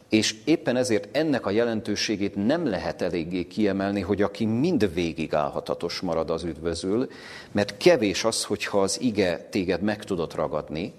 [0.09, 6.01] és éppen ezért ennek a jelentőségét nem lehet eléggé kiemelni, hogy aki mind végig állhatatos
[6.01, 7.09] marad az üdvözül,
[7.53, 10.93] mert kevés az, hogyha az ige téged meg tudod ragadni,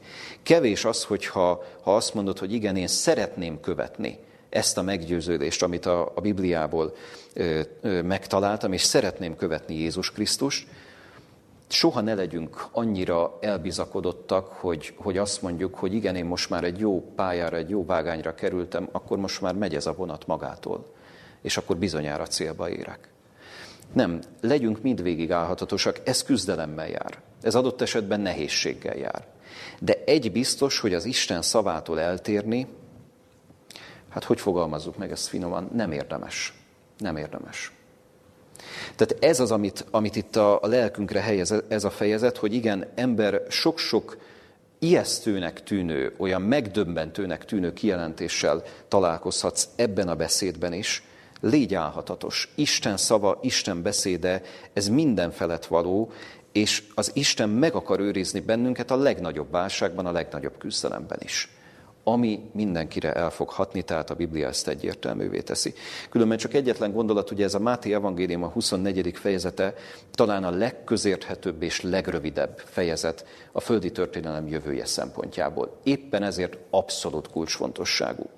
[0.43, 4.17] kevés az, hogyha ha azt mondod, hogy igen, én szeretném követni
[4.51, 6.93] ezt a meggyőződést, amit a, a Bibliából
[7.33, 10.67] ö, ö, megtaláltam, és szeretném követni Jézus Krisztust,
[11.67, 16.79] soha ne legyünk annyira elbizakodottak, hogy, hogy azt mondjuk, hogy igen, én most már egy
[16.79, 20.93] jó pályára, egy jó vágányra kerültem, akkor most már megy ez a vonat magától,
[21.41, 23.09] és akkor bizonyára célba érek.
[23.93, 27.21] Nem, legyünk mindvégig állhatatosak, ez küzdelemmel jár.
[27.41, 29.27] Ez adott esetben nehézséggel jár.
[29.79, 32.67] De egy biztos, hogy az Isten szavától eltérni,
[34.11, 36.53] hát hogy fogalmazzuk meg ezt finoman, nem érdemes.
[36.97, 37.71] Nem érdemes.
[38.95, 42.87] Tehát ez az, amit, amit itt a, a lelkünkre helyez ez a fejezet, hogy igen,
[42.95, 44.17] ember sok-sok
[44.79, 51.03] ijesztőnek tűnő, olyan megdöbbentőnek tűnő kijelentéssel találkozhatsz ebben a beszédben is.
[51.39, 52.51] Légy álhatatos.
[52.55, 54.41] Isten szava, Isten beszéde,
[54.73, 56.11] ez minden felett való,
[56.51, 61.49] és az Isten meg akar őrizni bennünket a legnagyobb válságban, a legnagyobb küzdelemben is
[62.03, 65.73] ami mindenkire el fog hatni, tehát a Biblia ezt egyértelművé teszi.
[66.09, 69.17] Különben csak egyetlen gondolat, ugye ez a Máté Evangélium a 24.
[69.17, 69.73] fejezete
[70.11, 75.79] talán a legközérthetőbb és legrövidebb fejezet a földi történelem jövője szempontjából.
[75.83, 78.29] Éppen ezért abszolút kulcsfontosságú.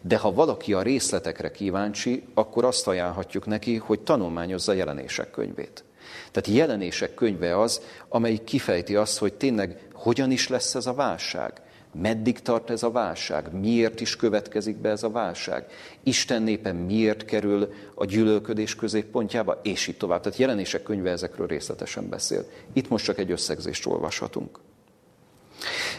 [0.00, 5.84] De ha valaki a részletekre kíváncsi, akkor azt ajánlhatjuk neki, hogy tanulmányozza jelenések könyvét.
[6.30, 11.62] Tehát jelenések könyve az, amelyik kifejti azt, hogy tényleg hogyan is lesz ez a válság,
[12.00, 13.52] Meddig tart ez a válság?
[13.52, 15.66] Miért is következik be ez a válság?
[16.02, 19.60] Isten népe miért kerül a gyűlölködés középpontjába?
[19.62, 20.22] És így tovább.
[20.22, 22.44] Tehát jelenések könyve ezekről részletesen beszél.
[22.72, 24.58] Itt most csak egy összegzést olvashatunk.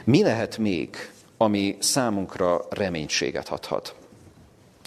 [0.03, 0.95] Mi lehet még,
[1.38, 3.95] ami számunkra reménységet adhat?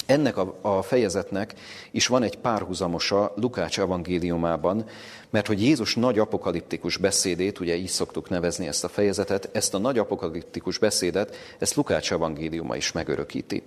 [0.09, 1.55] Ennek a, a fejezetnek
[1.90, 4.85] is van egy párhuzamosa Lukács evangéliumában,
[5.31, 9.79] mert hogy Jézus nagy apokaliptikus beszédét, ugye így szoktuk nevezni ezt a fejezetet, ezt a
[9.79, 13.62] nagy apokaliptikus beszédet, ezt Lukács evangéliuma is megörökíti.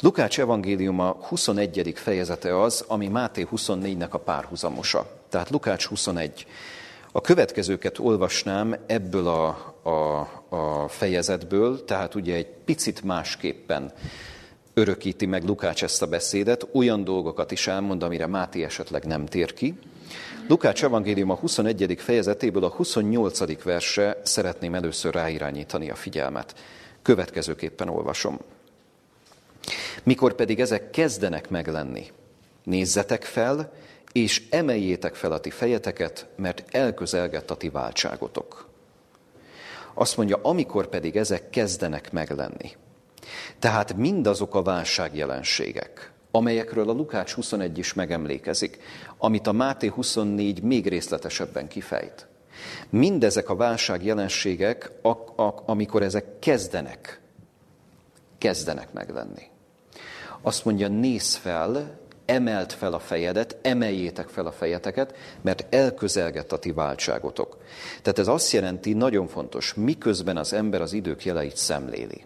[0.00, 1.92] Lukács evangéliuma 21.
[1.96, 5.06] fejezete az, ami Máté 24-nek a párhuzamosa.
[5.28, 6.46] Tehát Lukács 21.
[7.12, 9.46] A következőket olvasnám ebből a,
[9.82, 10.18] a,
[10.56, 13.92] a fejezetből, tehát ugye egy picit másképpen
[14.80, 19.54] örökíti meg Lukács ezt a beszédet, olyan dolgokat is elmond, amire Máté esetleg nem tér
[19.54, 19.78] ki.
[20.48, 21.94] Lukács evangélium a 21.
[21.98, 23.62] fejezetéből a 28.
[23.62, 26.54] verse szeretném először ráirányítani a figyelmet.
[27.02, 28.38] Következőképpen olvasom.
[30.02, 32.06] Mikor pedig ezek kezdenek meglenni,
[32.64, 33.72] nézzetek fel,
[34.12, 38.68] és emeljétek fel a ti fejeteket, mert elközelgett a ti váltságotok.
[39.94, 42.76] Azt mondja, amikor pedig ezek kezdenek meglenni.
[43.58, 48.78] Tehát mindazok a válságjelenségek, amelyekről a Lukács 21 is megemlékezik,
[49.18, 52.26] amit a Máté 24 még részletesebben kifejt.
[52.90, 54.90] Mindezek a válságjelenségek,
[55.66, 57.20] amikor ezek kezdenek,
[58.38, 59.42] kezdenek meglenni.
[60.42, 66.58] Azt mondja, nézz fel, emelt fel a fejedet, emeljétek fel a fejeteket, mert elközelgett a
[66.58, 67.56] ti váltságotok.
[68.02, 72.24] Tehát ez azt jelenti, nagyon fontos, miközben az ember az idők jeleit szemléli.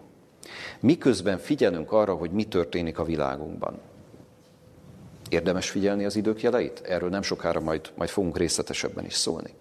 [0.85, 3.79] Miközben figyelünk arra, hogy mi történik a világunkban.
[5.29, 6.79] Érdemes figyelni az idők jeleit?
[6.79, 9.53] Erről nem sokára majd, majd fogunk részletesebben is szólni.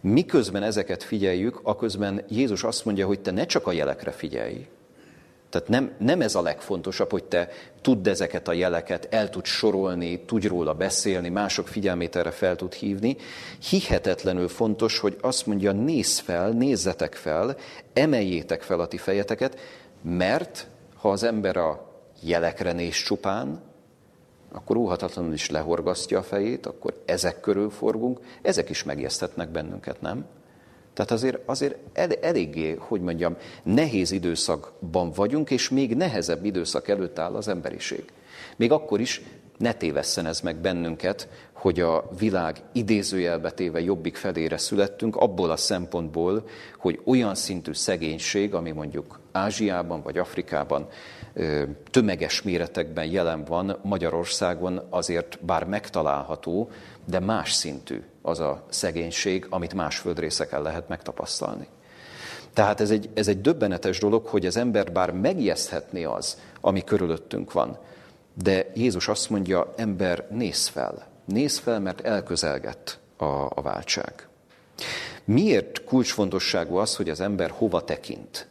[0.00, 4.66] Miközben ezeket figyeljük, aközben Jézus azt mondja, hogy te ne csak a jelekre figyelj,
[5.50, 7.48] tehát nem, nem ez a legfontosabb, hogy te
[7.80, 12.72] tudd ezeket a jeleket, el tud sorolni, tudj róla beszélni, mások figyelmét erre fel tud
[12.72, 13.16] hívni.
[13.70, 17.56] Hihetetlenül fontos, hogy azt mondja, nézz fel, nézzetek fel,
[17.92, 19.58] emeljétek fel a ti fejeteket,
[20.08, 23.60] mert ha az ember a jelekre néz csupán,
[24.52, 30.26] akkor óhatatlanul is lehorgasztja a fejét, akkor ezek körül forgunk, ezek is megjeszthetnek bennünket, nem?
[30.92, 37.18] Tehát azért, azért el, eléggé, hogy mondjam, nehéz időszakban vagyunk, és még nehezebb időszak előtt
[37.18, 38.04] áll az emberiség.
[38.56, 39.22] Még akkor is
[39.58, 45.56] ne tévesszen ez meg bennünket, hogy a világ idézőjelbe téve jobbik felére születtünk, abból a
[45.56, 50.88] szempontból, hogy olyan szintű szegénység, ami mondjuk Ázsiában vagy Afrikában
[51.90, 56.70] tömeges méretekben jelen van, Magyarországon azért bár megtalálható,
[57.04, 61.66] de más szintű az a szegénység, amit más földrészeken lehet megtapasztalni.
[62.52, 67.52] Tehát ez egy, ez egy döbbenetes dolog, hogy az ember bár megijeszthetné az, ami körülöttünk
[67.52, 67.78] van,
[68.42, 71.06] de Jézus azt mondja, ember, néz fel.
[71.24, 74.28] Néz fel, mert elközelgett a, a váltság.
[75.24, 78.48] Miért kulcsfontosságú az, hogy az ember hova tekint?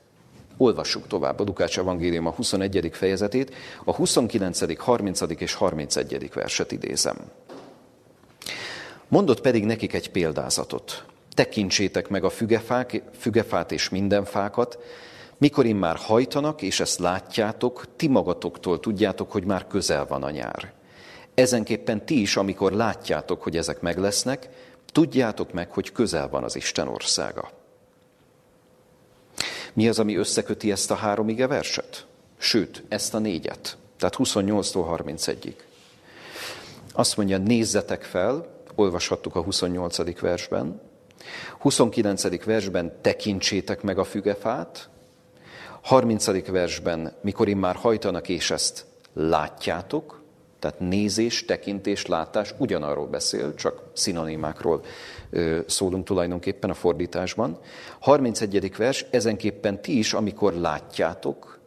[0.57, 2.89] Olvassuk tovább a Lukács Evangélium a 21.
[2.93, 5.21] fejezetét, a 29., 30.
[5.37, 6.29] és 31.
[6.33, 7.17] verset idézem.
[9.07, 11.05] Mondott pedig nekik egy példázatot.
[11.33, 14.79] Tekintsétek meg a fügefák, fügefát és minden fákat,
[15.37, 20.73] mikor már hajtanak, és ezt látjátok, ti magatoktól tudjátok, hogy már közel van a nyár.
[21.33, 24.49] Ezenképpen ti is, amikor látjátok, hogy ezek meg lesznek,
[24.91, 27.51] tudjátok meg, hogy közel van az Isten országa.
[29.75, 32.05] Mi az, ami összeköti ezt a három ige verset?
[32.37, 33.77] Sőt, ezt a négyet.
[33.97, 35.55] Tehát 28-tól 31-ig.
[36.93, 40.19] Azt mondja, nézzetek fel, olvashattuk a 28.
[40.19, 40.81] versben,
[41.59, 42.43] 29.
[42.45, 44.89] versben tekintsétek meg a fügefát,
[45.81, 46.47] 30.
[46.47, 50.21] versben, mikor már hajtanak és ezt látjátok,
[50.65, 54.83] tehát nézés, tekintés, látás ugyanarról beszél, csak szinonimákról
[55.65, 57.59] szólunk tulajdonképpen a fordításban.
[57.99, 58.77] 31.
[58.77, 61.59] vers, ezenképpen ti is, amikor látjátok,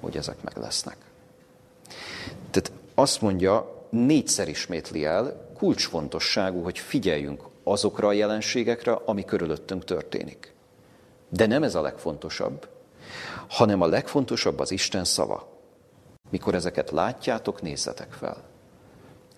[0.00, 0.96] hogy ezek meg lesznek.
[2.50, 10.54] Tehát azt mondja, négyszer ismétli el, kulcsfontosságú, hogy figyeljünk azokra a jelenségekre, ami körülöttünk történik.
[11.28, 12.68] De nem ez a legfontosabb,
[13.48, 15.53] hanem a legfontosabb az Isten szava.
[16.34, 18.36] Mikor ezeket látjátok, nézzetek fel.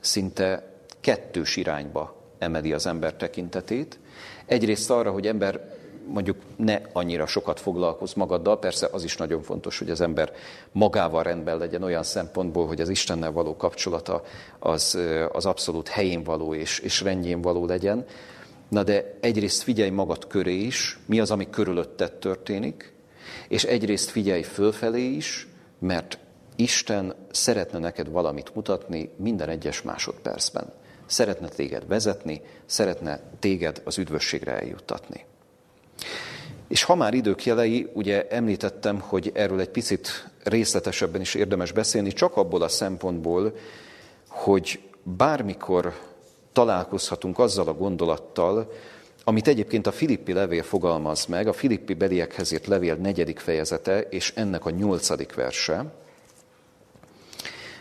[0.00, 3.98] Szinte kettős irányba emeli az ember tekintetét.
[4.46, 5.74] Egyrészt arra, hogy ember
[6.06, 10.32] mondjuk ne annyira sokat foglalkoz magaddal, persze az is nagyon fontos, hogy az ember
[10.72, 14.22] magával rendben legyen olyan szempontból, hogy az Istennel való kapcsolata
[14.58, 14.98] az,
[15.32, 18.04] az abszolút helyén való és, és rendjén való legyen.
[18.68, 22.92] Na de egyrészt figyelj magad köré is, mi az, ami körülötted történik,
[23.48, 26.18] és egyrészt figyelj fölfelé is, mert
[26.56, 30.72] Isten szeretne neked valamit mutatni minden egyes másodpercben.
[31.06, 35.24] Szeretne téged vezetni, szeretne téged az üdvösségre eljuttatni.
[36.68, 42.12] És ha már idők jelei, ugye említettem, hogy erről egy picit részletesebben is érdemes beszélni,
[42.12, 43.56] csak abból a szempontból,
[44.28, 45.94] hogy bármikor
[46.52, 48.72] találkozhatunk azzal a gondolattal,
[49.24, 54.32] amit egyébként a Filippi levél fogalmaz meg, a Filippi beliekhez írt levél negyedik fejezete, és
[54.36, 55.84] ennek a nyolcadik verse,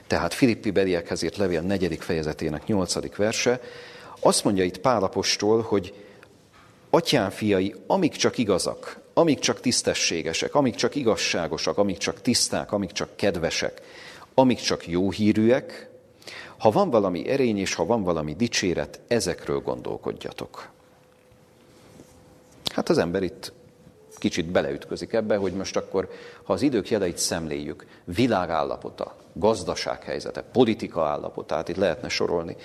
[0.08, 3.62] tehát Filippi beliekhez írt levél negyedik fejezetének nyolcadik verse,
[4.20, 5.94] azt mondja itt Pálapostól, hogy
[6.90, 12.92] atyám fiai, amik csak igazak, amik csak tisztességesek, amik csak igazságosak, amik csak tiszták, amik
[12.92, 13.82] csak kedvesek,
[14.34, 15.90] amik csak jó hírűek,
[16.58, 20.70] ha van valami erény és ha van valami dicséret, ezekről gondolkodjatok.
[22.74, 23.54] Hát az ember itt
[24.18, 26.10] kicsit beleütközik ebbe, hogy most akkor,
[26.44, 32.56] ha az idők jeleit szemléljük, világállapota, gazdasághelyzete, politika állapotát, itt lehetne sorolni,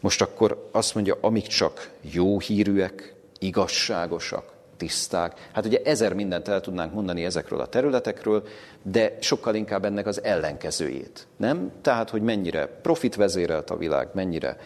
[0.00, 5.48] most akkor azt mondja, amik csak jó hírűek, igazságosak, tiszták.
[5.52, 8.46] Hát ugye ezer mindent el tudnánk mondani ezekről a területekről,
[8.82, 11.26] de sokkal inkább ennek az ellenkezőjét.
[11.36, 11.72] Nem?
[11.82, 14.56] Tehát, hogy mennyire profitvezérelt a világ, mennyire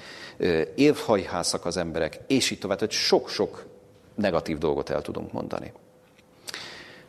[0.75, 2.79] évhajhászak az emberek, és így tovább.
[2.79, 3.67] Tehát sok-sok
[4.15, 5.73] negatív dolgot el tudunk mondani.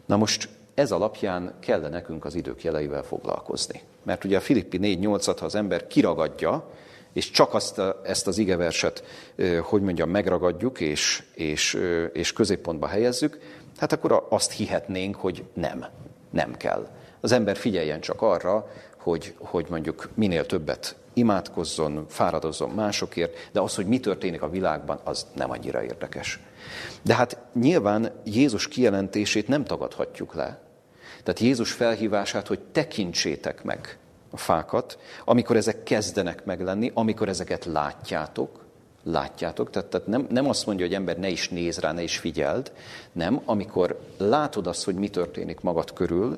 [0.06, 3.82] Na most ez alapján kell nekünk az idők jeleivel foglalkozni.
[4.04, 6.70] Mert ugye a Filippi 4.8-at, ha az ember kiragadja,
[7.14, 9.04] és csak azt, ezt az igeverset,
[9.62, 11.80] hogy mondjam, megragadjuk, és, és,
[12.14, 13.40] és középpontba helyezzük,
[13.78, 15.86] hát akkor azt hihetnénk, hogy nem,
[16.30, 16.88] nem kell.
[17.20, 23.76] Az ember figyeljen csak arra, hogy, hogy mondjuk minél többet imádkozzon, fáradozzon másokért, de az,
[23.76, 26.40] hogy mi történik a világban, az nem annyira érdekes.
[27.02, 30.65] De hát nyilván Jézus kijelentését nem tagadhatjuk le.
[31.26, 33.98] Tehát Jézus felhívását, hogy tekintsétek meg
[34.30, 38.66] a fákat, amikor ezek kezdenek meglenni, amikor ezeket látjátok,
[39.04, 42.18] látjátok, tehát, tehát nem, nem azt mondja, hogy ember ne is néz rá, ne is
[42.18, 42.72] figyeld,
[43.12, 46.38] nem, amikor látod azt, hogy mi történik magad körül,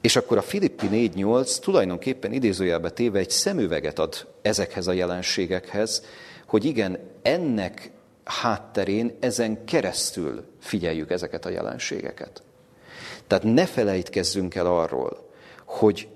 [0.00, 6.04] és akkor a Filippi 4.8 tulajdonképpen idézőjelbe téve egy szemüveget ad ezekhez a jelenségekhez,
[6.46, 7.90] hogy igen, ennek
[8.24, 12.42] hátterén ezen keresztül figyeljük ezeket a jelenségeket.
[13.30, 15.28] Tehát ne felejtkezzünk el arról,
[15.64, 16.08] hogy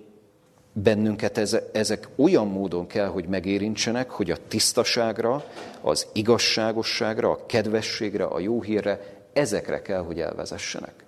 [0.73, 1.39] bennünket
[1.73, 5.45] ezek olyan módon kell, hogy megérintsenek, hogy a tisztaságra,
[5.81, 9.01] az igazságosságra, a kedvességre, a jó hírre,
[9.33, 11.05] ezekre kell, hogy elvezessenek.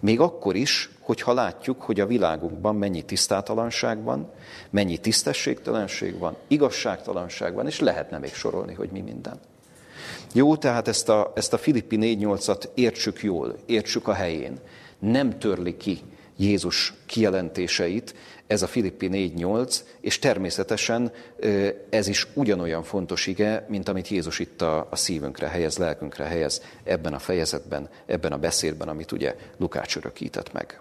[0.00, 4.32] Még akkor is, hogyha látjuk, hogy a világunkban mennyi tisztátalanság van,
[4.70, 9.40] mennyi tisztességtelenség van, igazságtalanság van, és lehetne még sorolni, hogy mi minden.
[10.32, 14.60] Jó, tehát ezt a, ezt a Filippi 4.8-at értsük jól, értsük a helyén.
[15.02, 16.00] Nem törli ki
[16.36, 18.14] Jézus kijelentéseit,
[18.46, 21.12] ez a Filippi 4.8, és természetesen
[21.90, 26.62] ez is ugyanolyan fontos ige, mint amit Jézus itt a, a szívünkre helyez, lelkünkre helyez
[26.84, 30.80] ebben a fejezetben, ebben a beszédben, amit ugye Lukács örökített meg.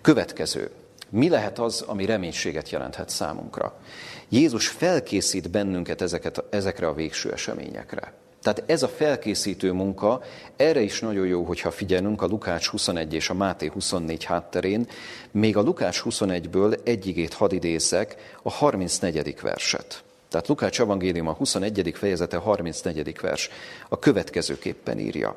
[0.00, 0.70] Következő.
[1.08, 3.80] Mi lehet az, ami reménységet jelenthet számunkra?
[4.28, 8.12] Jézus felkészít bennünket ezeket, ezekre a végső eseményekre.
[8.44, 10.22] Tehát ez a felkészítő munka,
[10.56, 14.88] erre is nagyon jó, hogyha figyelünk a Lukács 21 és a Máté 24 hátterén,
[15.30, 19.36] még a Lukács 21-ből egyigét hadd idézzek, a 34.
[19.42, 20.02] verset.
[20.28, 21.94] Tehát Lukács evangélium a 21.
[21.96, 23.20] fejezete, 34.
[23.20, 23.50] vers.
[23.88, 25.36] A következőképpen írja.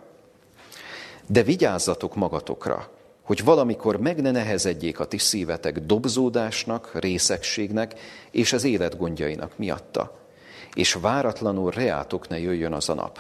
[1.28, 2.89] De vigyázzatok magatokra,
[3.22, 7.93] hogy valamikor meg ne nehezedjék a ti szívetek dobzódásnak, részegségnek
[8.32, 10.26] és az élet gondjainak miatta,
[10.78, 13.19] és váratlanul reátok ne jöjjön az a nap.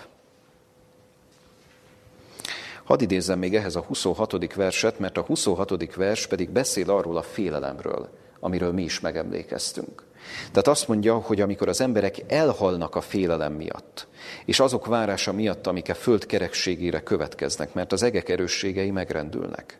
[2.83, 4.53] Hadd idézzem még ehhez a 26.
[4.53, 5.95] verset, mert a 26.
[5.95, 10.03] vers pedig beszél arról a félelemről, amiről mi is megemlékeztünk.
[10.47, 14.07] Tehát azt mondja, hogy amikor az emberek elhalnak a félelem miatt,
[14.45, 19.79] és azok várása miatt, amik a föld kerekségére következnek, mert az egek erősségei megrendülnek.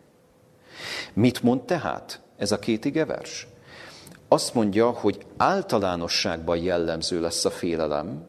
[1.13, 3.47] Mit mond tehát ez a két igevers?
[4.27, 8.27] Azt mondja, hogy általánosságban jellemző lesz a félelem,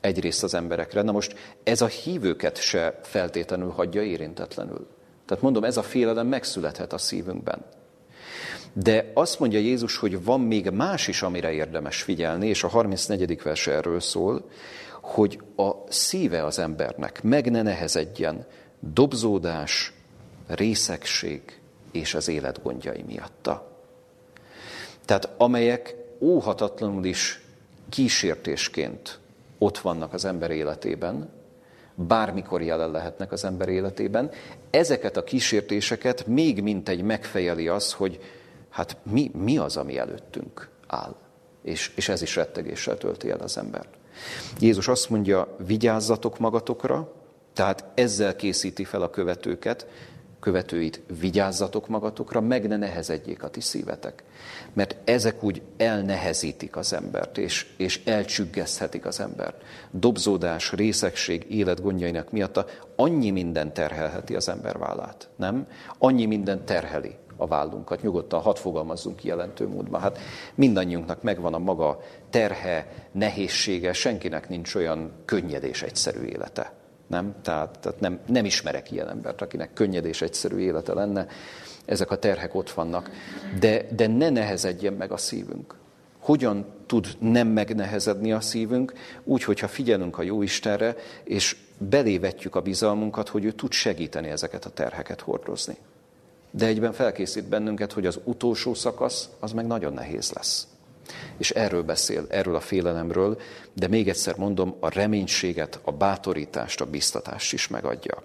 [0.00, 1.02] egyrészt az emberekre.
[1.02, 4.86] Na most ez a hívőket se feltétlenül hagyja érintetlenül.
[5.26, 7.64] Tehát mondom, ez a félelem megszülethet a szívünkben.
[8.72, 13.42] De azt mondja Jézus, hogy van még más is, amire érdemes figyelni, és a 34.
[13.42, 14.50] vers erről szól,
[15.00, 18.46] hogy a szíve az embernek meg ne nehezedjen
[18.80, 19.92] dobzódás,
[20.46, 21.60] részegség
[21.92, 23.65] és az élet gondjai miatta.
[25.06, 27.40] Tehát amelyek óhatatlanul is
[27.88, 29.18] kísértésként
[29.58, 31.28] ott vannak az ember életében,
[31.94, 34.30] bármikor jelen lehetnek az ember életében,
[34.70, 38.20] ezeket a kísértéseket még mint egy megfejeli az, hogy
[38.70, 41.14] hát mi, mi az, ami előttünk áll.
[41.62, 43.86] És, és ez is rettegéssel tölti el az ember.
[44.58, 47.12] Jézus azt mondja, vigyázzatok magatokra,
[47.52, 49.86] tehát ezzel készíti fel a követőket,
[50.40, 54.22] követőit, vigyázzatok magatokra, meg ne nehezedjék a ti szívetek.
[54.72, 59.62] Mert ezek úgy elnehezítik az embert, és, és elcsüggeszthetik az embert.
[59.90, 62.64] Dobzódás, részegség, életgondjainak miatt
[62.96, 65.66] annyi minden terhelheti az ember vállát, nem?
[65.98, 68.02] Annyi minden terheli a vállunkat.
[68.02, 70.00] Nyugodtan hadd fogalmazzunk jelentő módban.
[70.00, 70.18] Hát
[70.54, 76.72] mindannyiunknak megvan a maga terhe, nehézsége, senkinek nincs olyan könnyed és egyszerű élete.
[77.06, 77.34] Nem?
[77.42, 81.26] Tehát, tehát nem, nem ismerek ilyen embert, akinek könnyed és egyszerű élete lenne.
[81.84, 83.10] Ezek a terhek ott vannak.
[83.58, 85.74] De, de ne nehezedjen meg a szívünk.
[86.18, 88.92] Hogyan tud nem megnehezedni a szívünk?
[89.24, 94.64] Úgy, hogyha figyelünk a jó Istenre, és belévetjük a bizalmunkat, hogy ő tud segíteni ezeket
[94.64, 95.76] a terheket hordozni.
[96.50, 100.66] De egyben felkészít bennünket, hogy az utolsó szakasz az meg nagyon nehéz lesz.
[101.36, 103.40] És erről beszél, erről a félelemről,
[103.72, 108.22] de még egyszer mondom, a reménységet, a bátorítást, a biztatást is megadja.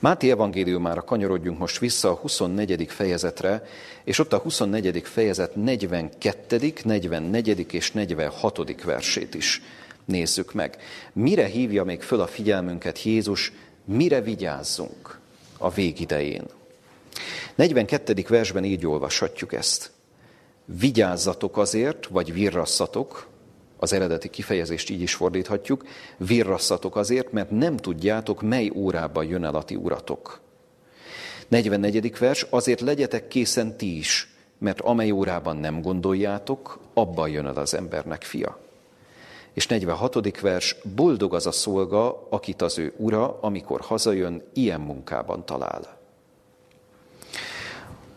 [0.00, 2.86] Máté evangéliumára kanyarodjunk most vissza a 24.
[2.88, 3.62] fejezetre,
[4.04, 5.02] és ott a 24.
[5.04, 7.72] fejezet 42., 44.
[7.72, 8.82] és 46.
[8.82, 9.62] versét is
[10.04, 10.76] nézzük meg.
[11.12, 13.52] Mire hívja még föl a figyelmünket Jézus,
[13.84, 15.18] mire vigyázzunk
[15.58, 16.44] a végidején?
[17.54, 18.24] 42.
[18.28, 19.90] versben így olvashatjuk ezt.
[20.64, 23.26] Vigyázzatok azért, vagy virrasszatok,
[23.76, 25.84] az eredeti kifejezést így is fordíthatjuk,
[26.16, 30.40] virrasszatok azért, mert nem tudjátok, mely órában jön el a ti uratok.
[31.48, 32.18] 44.
[32.18, 37.74] vers, azért legyetek készen ti is, mert amely órában nem gondoljátok, abban jön el az
[37.74, 38.58] embernek fia.
[39.52, 40.40] És 46.
[40.40, 45.93] vers, boldog az a szolga, akit az ő ura, amikor hazajön, ilyen munkában talál.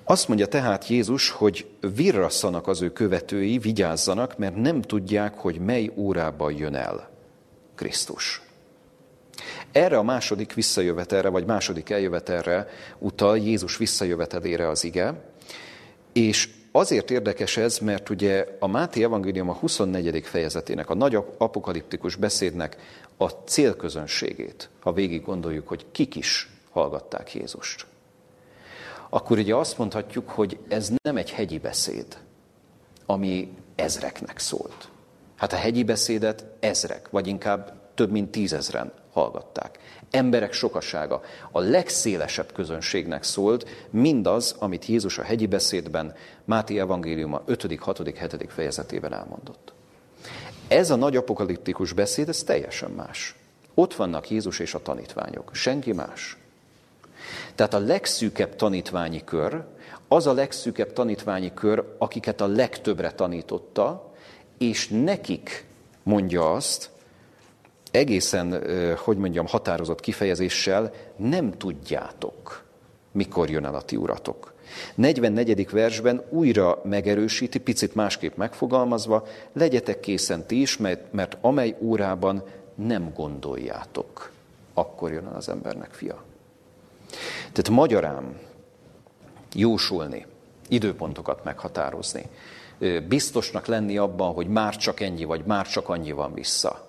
[0.10, 5.91] Azt mondja tehát Jézus, hogy virrasszanak az ő követői, vigyázzanak, mert nem tudják, hogy mely
[5.95, 7.10] órában jön el
[7.76, 8.41] Krisztus.
[9.72, 15.32] Erre a második visszajövetelre, vagy második eljövetelre utal Jézus visszajövetelére az ige,
[16.14, 20.26] és azért érdekes ez, mert ugye a Máté Evangélium a 24.
[20.26, 22.78] fejezetének, a nagy apokaliptikus beszédnek
[23.18, 27.86] a célközönségét, ha végig gondoljuk, hogy kik is hallgatták Jézust
[29.10, 32.18] akkor ugye azt mondhatjuk, hogy ez nem egy hegyi beszéd,
[33.05, 34.89] ami ezreknek szólt.
[35.36, 39.80] Hát a hegyi beszédet ezrek, vagy inkább több mint tízezren hallgatták.
[40.12, 47.80] Emberek sokasága a legszélesebb közönségnek szólt mindaz, amit Jézus a hegyi beszédben Máté evangéliuma 5.,
[47.80, 48.45] 6., 7.
[48.47, 49.74] fejezetében elmondott.
[50.68, 53.36] Ez a nagy apokaliptikus beszéd, ez teljesen más.
[53.74, 56.38] Ott vannak Jézus és a tanítványok, senki más.
[57.55, 59.63] Tehát a legszűkebb tanítványi kör,
[60.07, 64.13] az a legszűkebb tanítványi kör, akiket a legtöbbre tanította,
[64.57, 65.65] és nekik
[66.03, 66.89] mondja azt,
[67.91, 68.63] egészen,
[68.97, 72.63] hogy mondjam, határozott kifejezéssel, nem tudjátok,
[73.11, 74.53] mikor jön el a ti uratok.
[74.95, 75.69] 44.
[75.69, 82.43] versben újra megerősíti, picit másképp megfogalmazva, legyetek készen ti is, mert, mert amely órában
[82.75, 84.32] nem gondoljátok,
[84.73, 86.23] akkor jön el az embernek fia.
[87.39, 88.39] Tehát magyarán
[89.53, 90.26] jósolni,
[90.68, 92.26] időpontokat meghatározni,
[93.08, 96.88] biztosnak lenni abban, hogy már csak ennyi, vagy már csak annyi van vissza.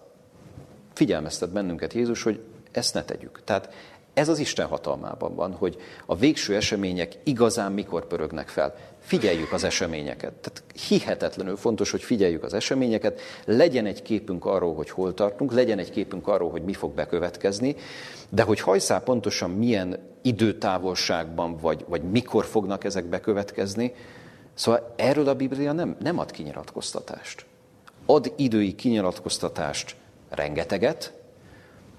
[0.92, 3.40] Figyelmeztet bennünket Jézus, hogy ezt ne tegyük.
[3.44, 3.72] Tehát
[4.14, 8.74] ez az Isten hatalmában van, hogy a végső események igazán mikor pörögnek fel.
[9.08, 10.32] Figyeljük az eseményeket.
[10.32, 15.78] Tehát hihetetlenül fontos, hogy figyeljük az eseményeket, legyen egy képünk arról, hogy hol tartunk, legyen
[15.78, 17.76] egy képünk arról, hogy mi fog bekövetkezni,
[18.28, 23.94] de hogy hajszál pontosan milyen időtávolságban, vagy, vagy mikor fognak ezek bekövetkezni,
[24.54, 27.46] szóval erről a Biblia nem, nem ad kinyilatkoztatást.
[28.06, 29.96] Ad idői kinyilatkoztatást
[30.30, 31.12] rengeteget,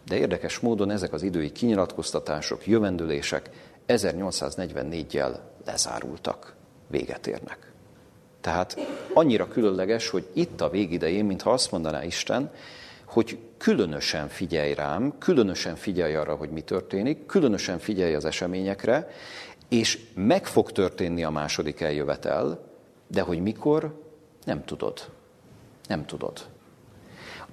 [0.07, 3.49] de érdekes módon ezek az idői kinyilatkoztatások, jövendőlések
[3.87, 6.57] 1844-jel lezárultak,
[6.89, 7.71] véget érnek.
[8.41, 8.77] Tehát
[9.13, 12.51] annyira különleges, hogy itt a végidején, mintha azt mondaná Isten,
[13.05, 19.09] hogy különösen figyelj rám, különösen figyelj arra, hogy mi történik, különösen figyelj az eseményekre,
[19.69, 22.59] és meg fog történni a második eljövetel,
[23.07, 24.03] de hogy mikor,
[24.45, 25.09] nem tudod.
[25.87, 26.47] Nem tudod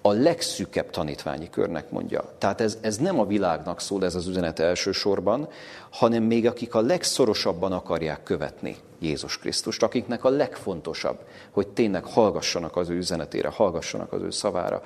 [0.06, 2.32] a legszűkebb tanítványi körnek mondja.
[2.38, 5.48] Tehát ez, ez nem a világnak szól ez az üzenet elsősorban,
[5.90, 11.18] hanem még akik a legszorosabban akarják követni Jézus Krisztust, akiknek a legfontosabb,
[11.50, 14.82] hogy tényleg hallgassanak az ő üzenetére, hallgassanak az ő szavára.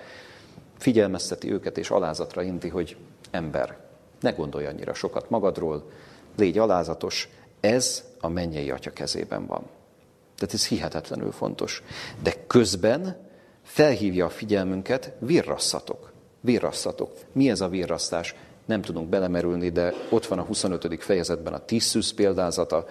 [0.78, 2.96] Figyelmezteti őket és alázatra inti, hogy
[3.30, 3.76] ember,
[4.20, 5.90] ne gondolj annyira sokat magadról,
[6.36, 7.28] légy alázatos,
[7.60, 9.62] ez a mennyei atya kezében van.
[10.36, 11.82] Tehát ez hihetetlenül fontos.
[12.22, 13.28] De közben
[13.72, 16.12] felhívja a figyelmünket, virrasszatok.
[16.40, 17.12] Virrasszatok.
[17.32, 18.34] Mi ez a virrasztás?
[18.64, 21.02] Nem tudunk belemerülni, de ott van a 25.
[21.02, 22.86] fejezetben a tízszűz példázata,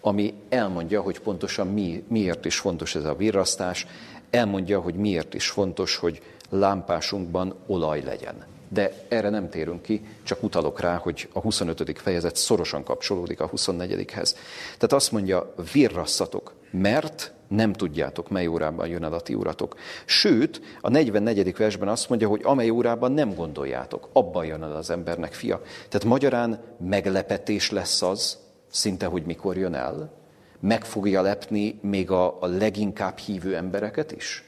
[0.00, 3.86] ami elmondja, hogy pontosan mi, miért is fontos ez a virrasztás,
[4.30, 8.44] elmondja, hogy miért is fontos, hogy lámpásunkban olaj legyen.
[8.68, 11.98] De erre nem térünk ki, csak utalok rá, hogy a 25.
[11.98, 14.34] fejezet szorosan kapcsolódik a 24-hez.
[14.64, 19.76] Tehát azt mondja, virrasszatok, mert nem tudjátok, mely órában jön el a ti uratok.
[20.04, 21.56] Sőt, a 44.
[21.56, 25.62] versben azt mondja, hogy amely órában nem gondoljátok, abban jön el az embernek fia.
[25.88, 28.38] Tehát magyarán meglepetés lesz az,
[28.70, 30.12] szinte, hogy mikor jön el,
[30.60, 34.44] meg fogja lepni még a, a leginkább hívő embereket is.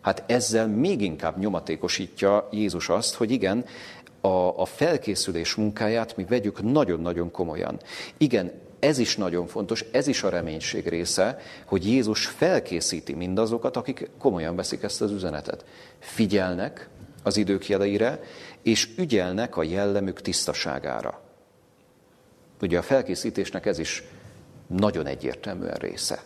[0.00, 3.64] Hát ezzel még inkább nyomatékosítja Jézus azt, hogy igen,
[4.20, 7.80] a, a felkészülés munkáját mi vegyük nagyon-nagyon komolyan.
[8.16, 14.10] Igen, ez is nagyon fontos, ez is a reménység része, hogy Jézus felkészíti mindazokat, akik
[14.18, 15.64] komolyan veszik ezt az üzenetet.
[15.98, 16.88] Figyelnek
[17.22, 18.20] az idők jeleire,
[18.62, 21.20] és ügyelnek a jellemük tisztaságára.
[22.60, 24.02] Ugye a felkészítésnek ez is
[24.66, 26.22] nagyon egyértelműen része.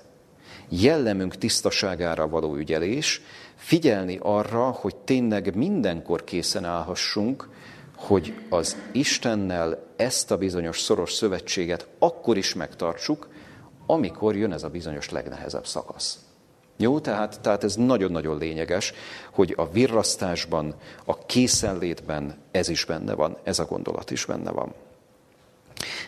[0.69, 3.23] Jellemünk tisztaságára való ügyelés,
[3.55, 7.49] figyelni arra, hogy tényleg mindenkor készen állhassunk,
[8.01, 13.29] hogy az Istennel ezt a bizonyos szoros szövetséget akkor is megtartsuk,
[13.87, 16.19] amikor jön ez a bizonyos legnehezebb szakasz.
[16.77, 18.93] Jó, tehát, tehát ez nagyon-nagyon lényeges,
[19.33, 20.75] hogy a virrasztásban,
[21.05, 24.75] a készenlétben ez is benne van, ez a gondolat is benne van.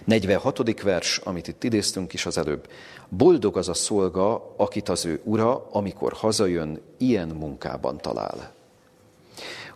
[0.04, 0.82] 46.
[0.82, 2.68] vers, amit itt idéztünk is az előbb.
[3.08, 8.52] Boldog az a szolga, akit az ő ura, amikor hazajön, ilyen munkában talál.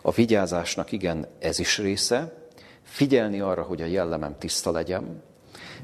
[0.07, 2.33] A vigyázásnak igen, ez is része,
[2.83, 5.23] figyelni arra, hogy a jellemem tiszta legyen,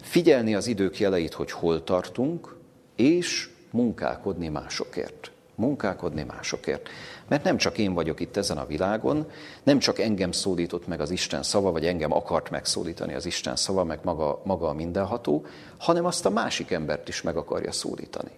[0.01, 2.55] figyelni az idők jeleit, hogy hol tartunk,
[2.95, 5.31] és munkálkodni másokért.
[5.55, 6.89] Munkálkodni másokért.
[7.27, 9.29] Mert nem csak én vagyok itt ezen a világon,
[9.63, 13.83] nem csak engem szólított meg az Isten szava, vagy engem akart megszólítani az Isten szava,
[13.83, 15.45] meg maga, maga a mindenható,
[15.77, 18.31] hanem azt a másik embert is meg akarja szólítani.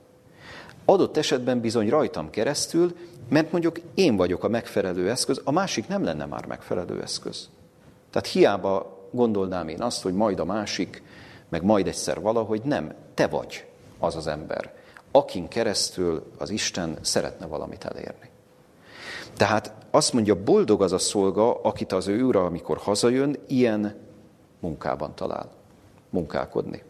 [0.86, 2.96] Adott esetben bizony rajtam keresztül,
[3.30, 7.50] mert mondjuk én vagyok a megfelelő eszköz, a másik nem lenne már megfelelő eszköz.
[8.10, 11.04] Tehát hiába gondolnám én azt, hogy majd a másik,
[11.50, 13.66] meg majd egyszer valahogy nem, te vagy
[14.00, 14.74] az az ember,
[15.12, 18.30] akin keresztül az Isten szeretne valamit elérni.
[19.38, 23.96] Tehát azt mondja, boldog az a szolga, akit az ő ura, amikor hazajön, ilyen
[24.60, 25.52] munkában talál.
[26.10, 26.84] Munkálkodni.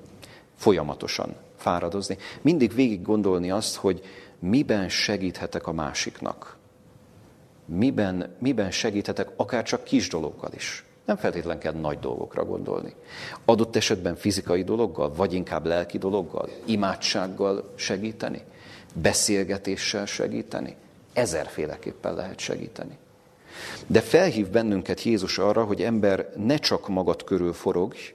[0.55, 1.35] Folyamatosan
[1.65, 2.17] fáradozni.
[2.41, 4.01] Mindig végig gondolni azt, hogy
[4.39, 6.57] miben segíthetek a másiknak.
[7.65, 10.85] miben, miben segíthetek, akár csak kis dolgokkal is.
[11.05, 12.93] Nem feltétlen kell nagy dolgokra gondolni.
[13.45, 18.41] Adott esetben fizikai dologgal, vagy inkább lelki dologgal, imádsággal segíteni,
[18.93, 20.75] beszélgetéssel segíteni.
[21.13, 22.97] Ezerféleképpen lehet segíteni.
[23.87, 28.13] De felhív bennünket Jézus arra, hogy ember ne csak magad körül forogj,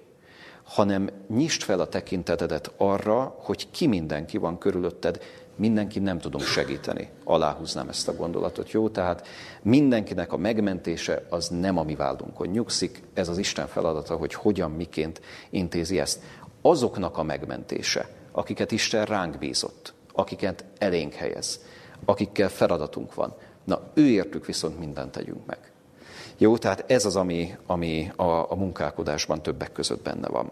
[0.71, 5.23] hanem nyisd fel a tekintetedet arra, hogy ki mindenki van körülötted,
[5.57, 7.09] mindenki nem tudunk segíteni.
[7.25, 8.89] Aláhúznám ezt a gondolatot, jó?
[8.89, 9.27] Tehát
[9.63, 14.71] mindenkinek a megmentése az nem a mi váldunkon nyugszik, ez az Isten feladata, hogy hogyan,
[14.71, 16.23] miként intézi ezt.
[16.63, 21.61] Azoknak a megmentése, akiket Isten ránk bízott, akiket elénk helyez,
[22.05, 25.73] akikkel feladatunk van, na ő értük viszont mindent tegyünk meg.
[26.41, 30.51] Jó, tehát ez az, ami, ami a, a munkálkodásban többek között benne van.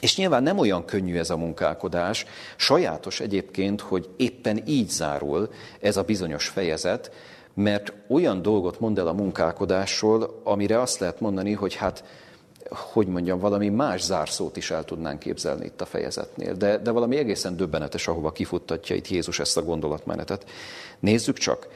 [0.00, 2.26] És nyilván nem olyan könnyű ez a munkálkodás,
[2.56, 7.10] sajátos egyébként, hogy éppen így zárul ez a bizonyos fejezet,
[7.54, 12.04] mert olyan dolgot mond el a munkálkodásról, amire azt lehet mondani, hogy hát,
[12.70, 16.54] hogy mondjam, valami más zárszót is el tudnánk képzelni itt a fejezetnél.
[16.54, 20.44] De, de valami egészen döbbenetes, ahova kifuttatja itt Jézus ezt a gondolatmenetet.
[20.98, 21.68] Nézzük csak,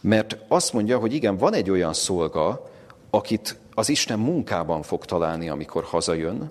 [0.00, 2.70] mert azt mondja, hogy igen, van egy olyan szolga,
[3.10, 6.50] akit az Isten munkában fog találni, amikor hazajön,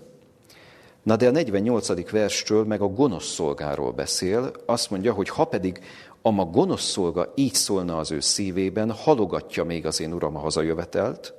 [1.04, 2.12] Na de a 48.
[2.12, 5.80] verstől meg a gonosz szolgáról beszél, azt mondja, hogy ha pedig
[6.22, 10.40] a ma gonosz szolga így szólna az ő szívében, halogatja még az én uram a
[10.40, 11.34] hazajövetelt,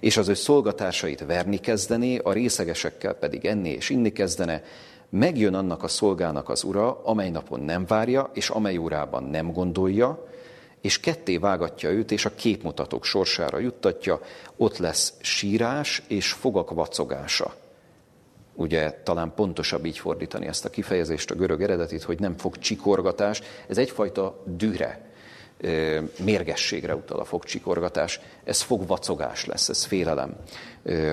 [0.00, 4.62] és az ő szolgatásait verni kezdené, a részegesekkel pedig enni és inni kezdene,
[5.08, 10.26] megjön annak a szolgának az ura, amely napon nem várja, és amely órában nem gondolja,
[10.80, 14.20] és ketté vágatja őt, és a képmutatók sorsára juttatja,
[14.56, 17.62] ott lesz sírás és fogak vacogása
[18.54, 23.42] ugye talán pontosabb így fordítani ezt a kifejezést, a görög eredetit, hogy nem fog csikorgatás,
[23.68, 25.12] ez egyfajta dűre,
[26.24, 30.36] mérgességre utal a fogcsikorgatás, ez fogvacogás lesz, ez félelem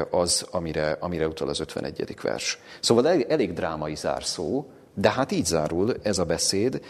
[0.09, 2.15] az, amire, amire utal az 51.
[2.21, 2.59] vers.
[2.79, 6.81] Szóval elég, elég drámai zárszó, de hát így zárul ez a beszéd,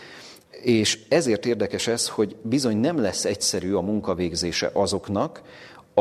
[0.61, 5.41] és ezért érdekes ez, hogy bizony nem lesz egyszerű a munkavégzése azoknak,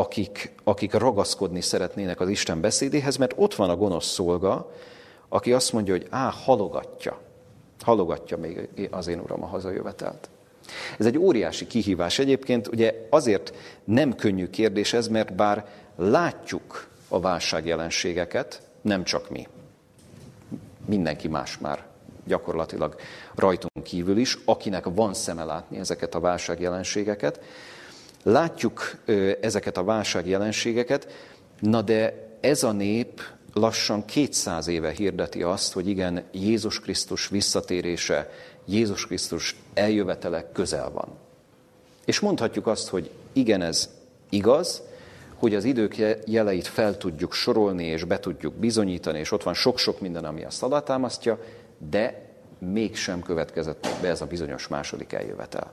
[0.01, 4.73] akik, akik ragaszkodni szeretnének az Isten beszédéhez, mert ott van a gonosz szolga,
[5.29, 7.21] aki azt mondja, hogy á, halogatja,
[7.81, 10.29] halogatja még az én uram a hazajövetelt.
[10.99, 12.19] Ez egy óriási kihívás.
[12.19, 19.31] Egyébként, ugye azért nem könnyű kérdés ez, mert bár látjuk a válság jelenségeket, nem csak
[19.31, 19.49] mi,
[20.87, 21.87] mindenki más már
[22.27, 22.97] gyakorlatilag
[23.35, 27.41] rajtunk kívül is, akinek van szeme látni ezeket a válság jelenségeket,
[28.23, 28.97] Látjuk
[29.41, 31.13] ezeket a válság jelenségeket,
[31.61, 33.21] na de ez a nép
[33.55, 38.31] lassan 200 éve hirdeti azt, hogy igen, Jézus Krisztus visszatérése,
[38.67, 41.09] Jézus Krisztus eljövetele közel van.
[42.05, 43.91] És mondhatjuk azt, hogy igen, ez
[44.29, 44.83] igaz,
[45.35, 45.97] hogy az idők
[46.27, 50.63] jeleit fel tudjuk sorolni, és be tudjuk bizonyítani, és ott van sok-sok minden, ami azt
[50.63, 51.39] alátámasztja,
[51.91, 52.30] de
[52.61, 55.73] mégsem következett be ez a bizonyos második eljövetel.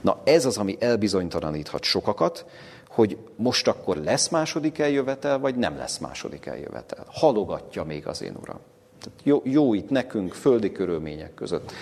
[0.00, 2.46] Na ez az, ami elbizonytalaníthat sokakat,
[2.88, 7.04] hogy most akkor lesz második eljövetel, vagy nem lesz második eljövetel.
[7.08, 8.58] Halogatja még az én uram.
[9.00, 11.72] Tehát jó, jó itt nekünk, földi körülmények között.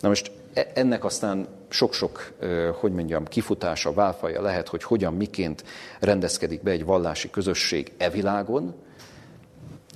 [0.00, 2.32] Na most e, ennek aztán sok-sok,
[2.80, 5.64] hogy mondjam, kifutása, válfaja lehet, hogy hogyan, miként
[6.00, 8.74] rendezkedik be egy vallási közösség e világon.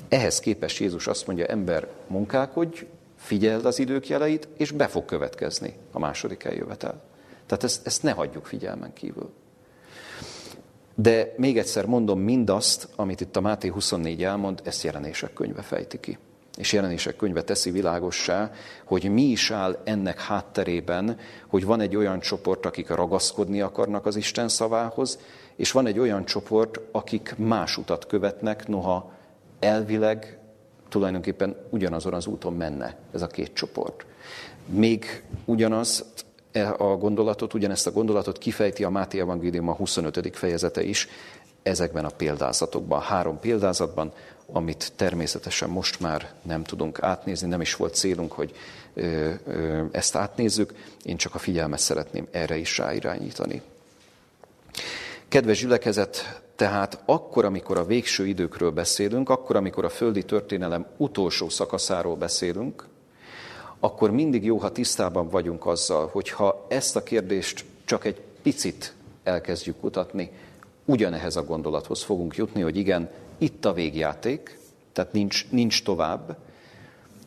[0.09, 2.87] Ehhez képest Jézus azt mondja, ember, munkálkodj,
[3.19, 7.03] figyeld az idők jeleit, és be fog következni a második eljövetel.
[7.47, 9.31] Tehát ezt, ezt ne hagyjuk figyelmen kívül.
[10.95, 16.01] De még egyszer mondom, mindazt, amit itt a Máté 24 elmond, ezt jelenések könyve fejti
[16.01, 16.19] ki.
[16.57, 18.51] És jelenések könyve teszi világossá,
[18.85, 24.17] hogy mi is áll ennek hátterében, hogy van egy olyan csoport, akik ragaszkodni akarnak az
[24.17, 25.19] Isten szavához,
[25.57, 29.13] és van egy olyan csoport, akik más utat követnek, noha
[29.61, 30.38] elvileg
[30.89, 34.07] tulajdonképpen ugyanazon az úton menne ez a két csoport.
[34.67, 36.05] Még ugyanaz
[36.53, 40.37] e a gondolatot, ugyanezt a gondolatot kifejti a Máté Evangélium a 25.
[40.37, 41.09] fejezete is
[41.63, 44.13] ezekben a példázatokban, három példázatban,
[44.53, 48.55] amit természetesen most már nem tudunk átnézni, nem is volt célunk, hogy
[49.91, 50.75] ezt átnézzük,
[51.05, 53.63] én csak a figyelmet szeretném erre is ráirányítani.
[55.29, 61.49] Kedves gyülekezet, tehát akkor, amikor a végső időkről beszélünk, akkor, amikor a földi történelem utolsó
[61.49, 62.87] szakaszáról beszélünk,
[63.81, 68.95] akkor mindig jó, ha tisztában vagyunk azzal, hogy ha ezt a kérdést csak egy picit
[69.23, 70.31] elkezdjük kutatni,
[70.85, 74.59] ugyanehhez a gondolathoz fogunk jutni, hogy igen, itt a végjáték,
[74.93, 76.37] tehát nincs, nincs tovább.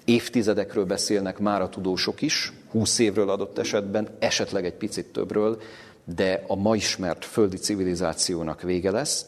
[0.05, 5.61] Évtizedekről beszélnek már a tudósok is, húsz évről adott esetben, esetleg egy picit többről,
[6.03, 9.25] de a ma ismert földi civilizációnak vége lesz,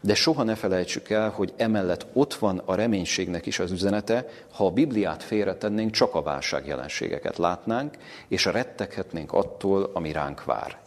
[0.00, 4.66] de soha ne felejtsük el, hogy emellett ott van a reménységnek is az üzenete, ha
[4.66, 7.96] a Bibliát félretennénk, csak a válság jelenségeket látnánk,
[8.28, 10.78] és retteghetnénk attól, ami ránk vár.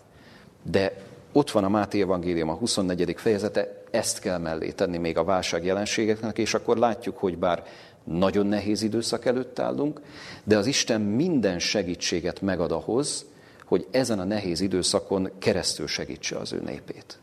[0.64, 0.94] De
[1.32, 3.14] ott van a Máté Evangélium, a 24.
[3.18, 7.64] fejezete, ezt kell mellé tenni még a válság jelenségeknek, és akkor látjuk, hogy bár
[8.04, 10.02] nagyon nehéz időszak előtt állunk,
[10.44, 13.26] de az Isten minden segítséget megad ahhoz,
[13.72, 17.20] hogy ezen a nehéz időszakon keresztül segítse az ő népét.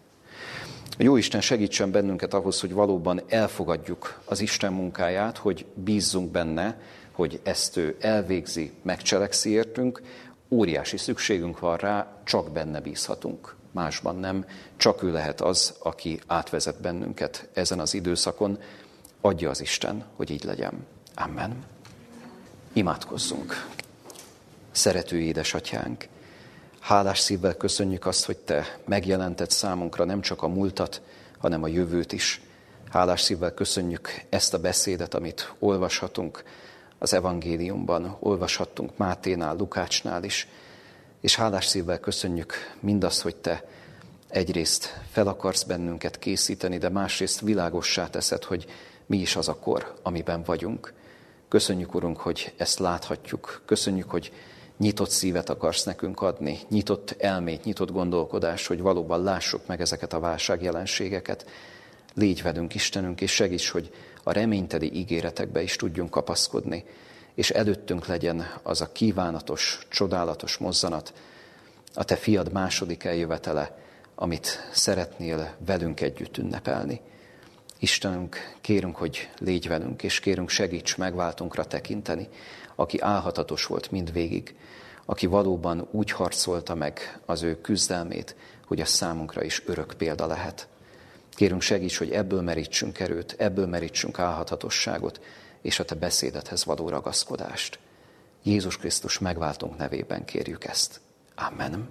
[0.98, 6.80] Jó Isten segítsen bennünket ahhoz, hogy valóban elfogadjuk az Isten munkáját, hogy bízzunk benne,
[7.12, 10.02] hogy ezt ő elvégzi, megcselekszi értünk,
[10.48, 13.54] óriási szükségünk van rá, csak benne bízhatunk.
[13.72, 14.46] Másban nem,
[14.76, 18.58] csak ő lehet az, aki átvezet bennünket ezen az időszakon.
[19.20, 20.86] Adja az Isten, hogy így legyen.
[21.14, 21.64] Amen.
[22.72, 23.66] Imádkozzunk.
[24.70, 26.08] Szerető édesatyánk,
[26.88, 31.02] Hálás szívvel köszönjük azt, hogy Te megjelented számunkra nem csak a múltat,
[31.38, 32.40] hanem a jövőt is.
[32.90, 36.42] Hálás szívvel köszönjük ezt a beszédet, amit olvashatunk
[36.98, 40.48] az evangéliumban, olvashattunk Máténál, Lukácsnál is,
[41.20, 43.64] és hálás szívvel köszönjük mindazt, hogy Te
[44.28, 48.66] egyrészt fel akarsz bennünket készíteni, de másrészt világossá teszed, hogy
[49.06, 50.92] mi is az a kor, amiben vagyunk.
[51.48, 53.62] Köszönjük, Urunk, hogy ezt láthatjuk.
[53.66, 54.32] Köszönjük, hogy
[54.78, 60.20] nyitott szívet akarsz nekünk adni, nyitott elmét, nyitott gondolkodás, hogy valóban lássuk meg ezeket a
[60.20, 61.46] válságjelenségeket.
[62.14, 63.90] Légy velünk, Istenünk, és segíts, hogy
[64.22, 66.84] a reményteli ígéretekbe is tudjunk kapaszkodni,
[67.34, 71.12] és előttünk legyen az a kívánatos, csodálatos mozzanat,
[71.94, 73.78] a Te fiad második eljövetele,
[74.14, 77.00] amit szeretnél velünk együtt ünnepelni.
[77.78, 82.28] Istenünk, kérünk, hogy légy velünk, és kérünk segíts megváltunkra tekinteni,
[82.74, 84.56] aki álhatatos volt mindvégig,
[85.04, 90.68] aki valóban úgy harcolta meg az ő küzdelmét, hogy az számunkra is örök példa lehet.
[91.30, 95.20] Kérünk segíts, hogy ebből merítsünk erőt, ebből merítsünk álhatatosságot,
[95.62, 97.78] és a Te beszédethez való ragaszkodást.
[98.42, 101.00] Jézus Krisztus megváltunk nevében kérjük ezt.
[101.34, 101.88] Amen.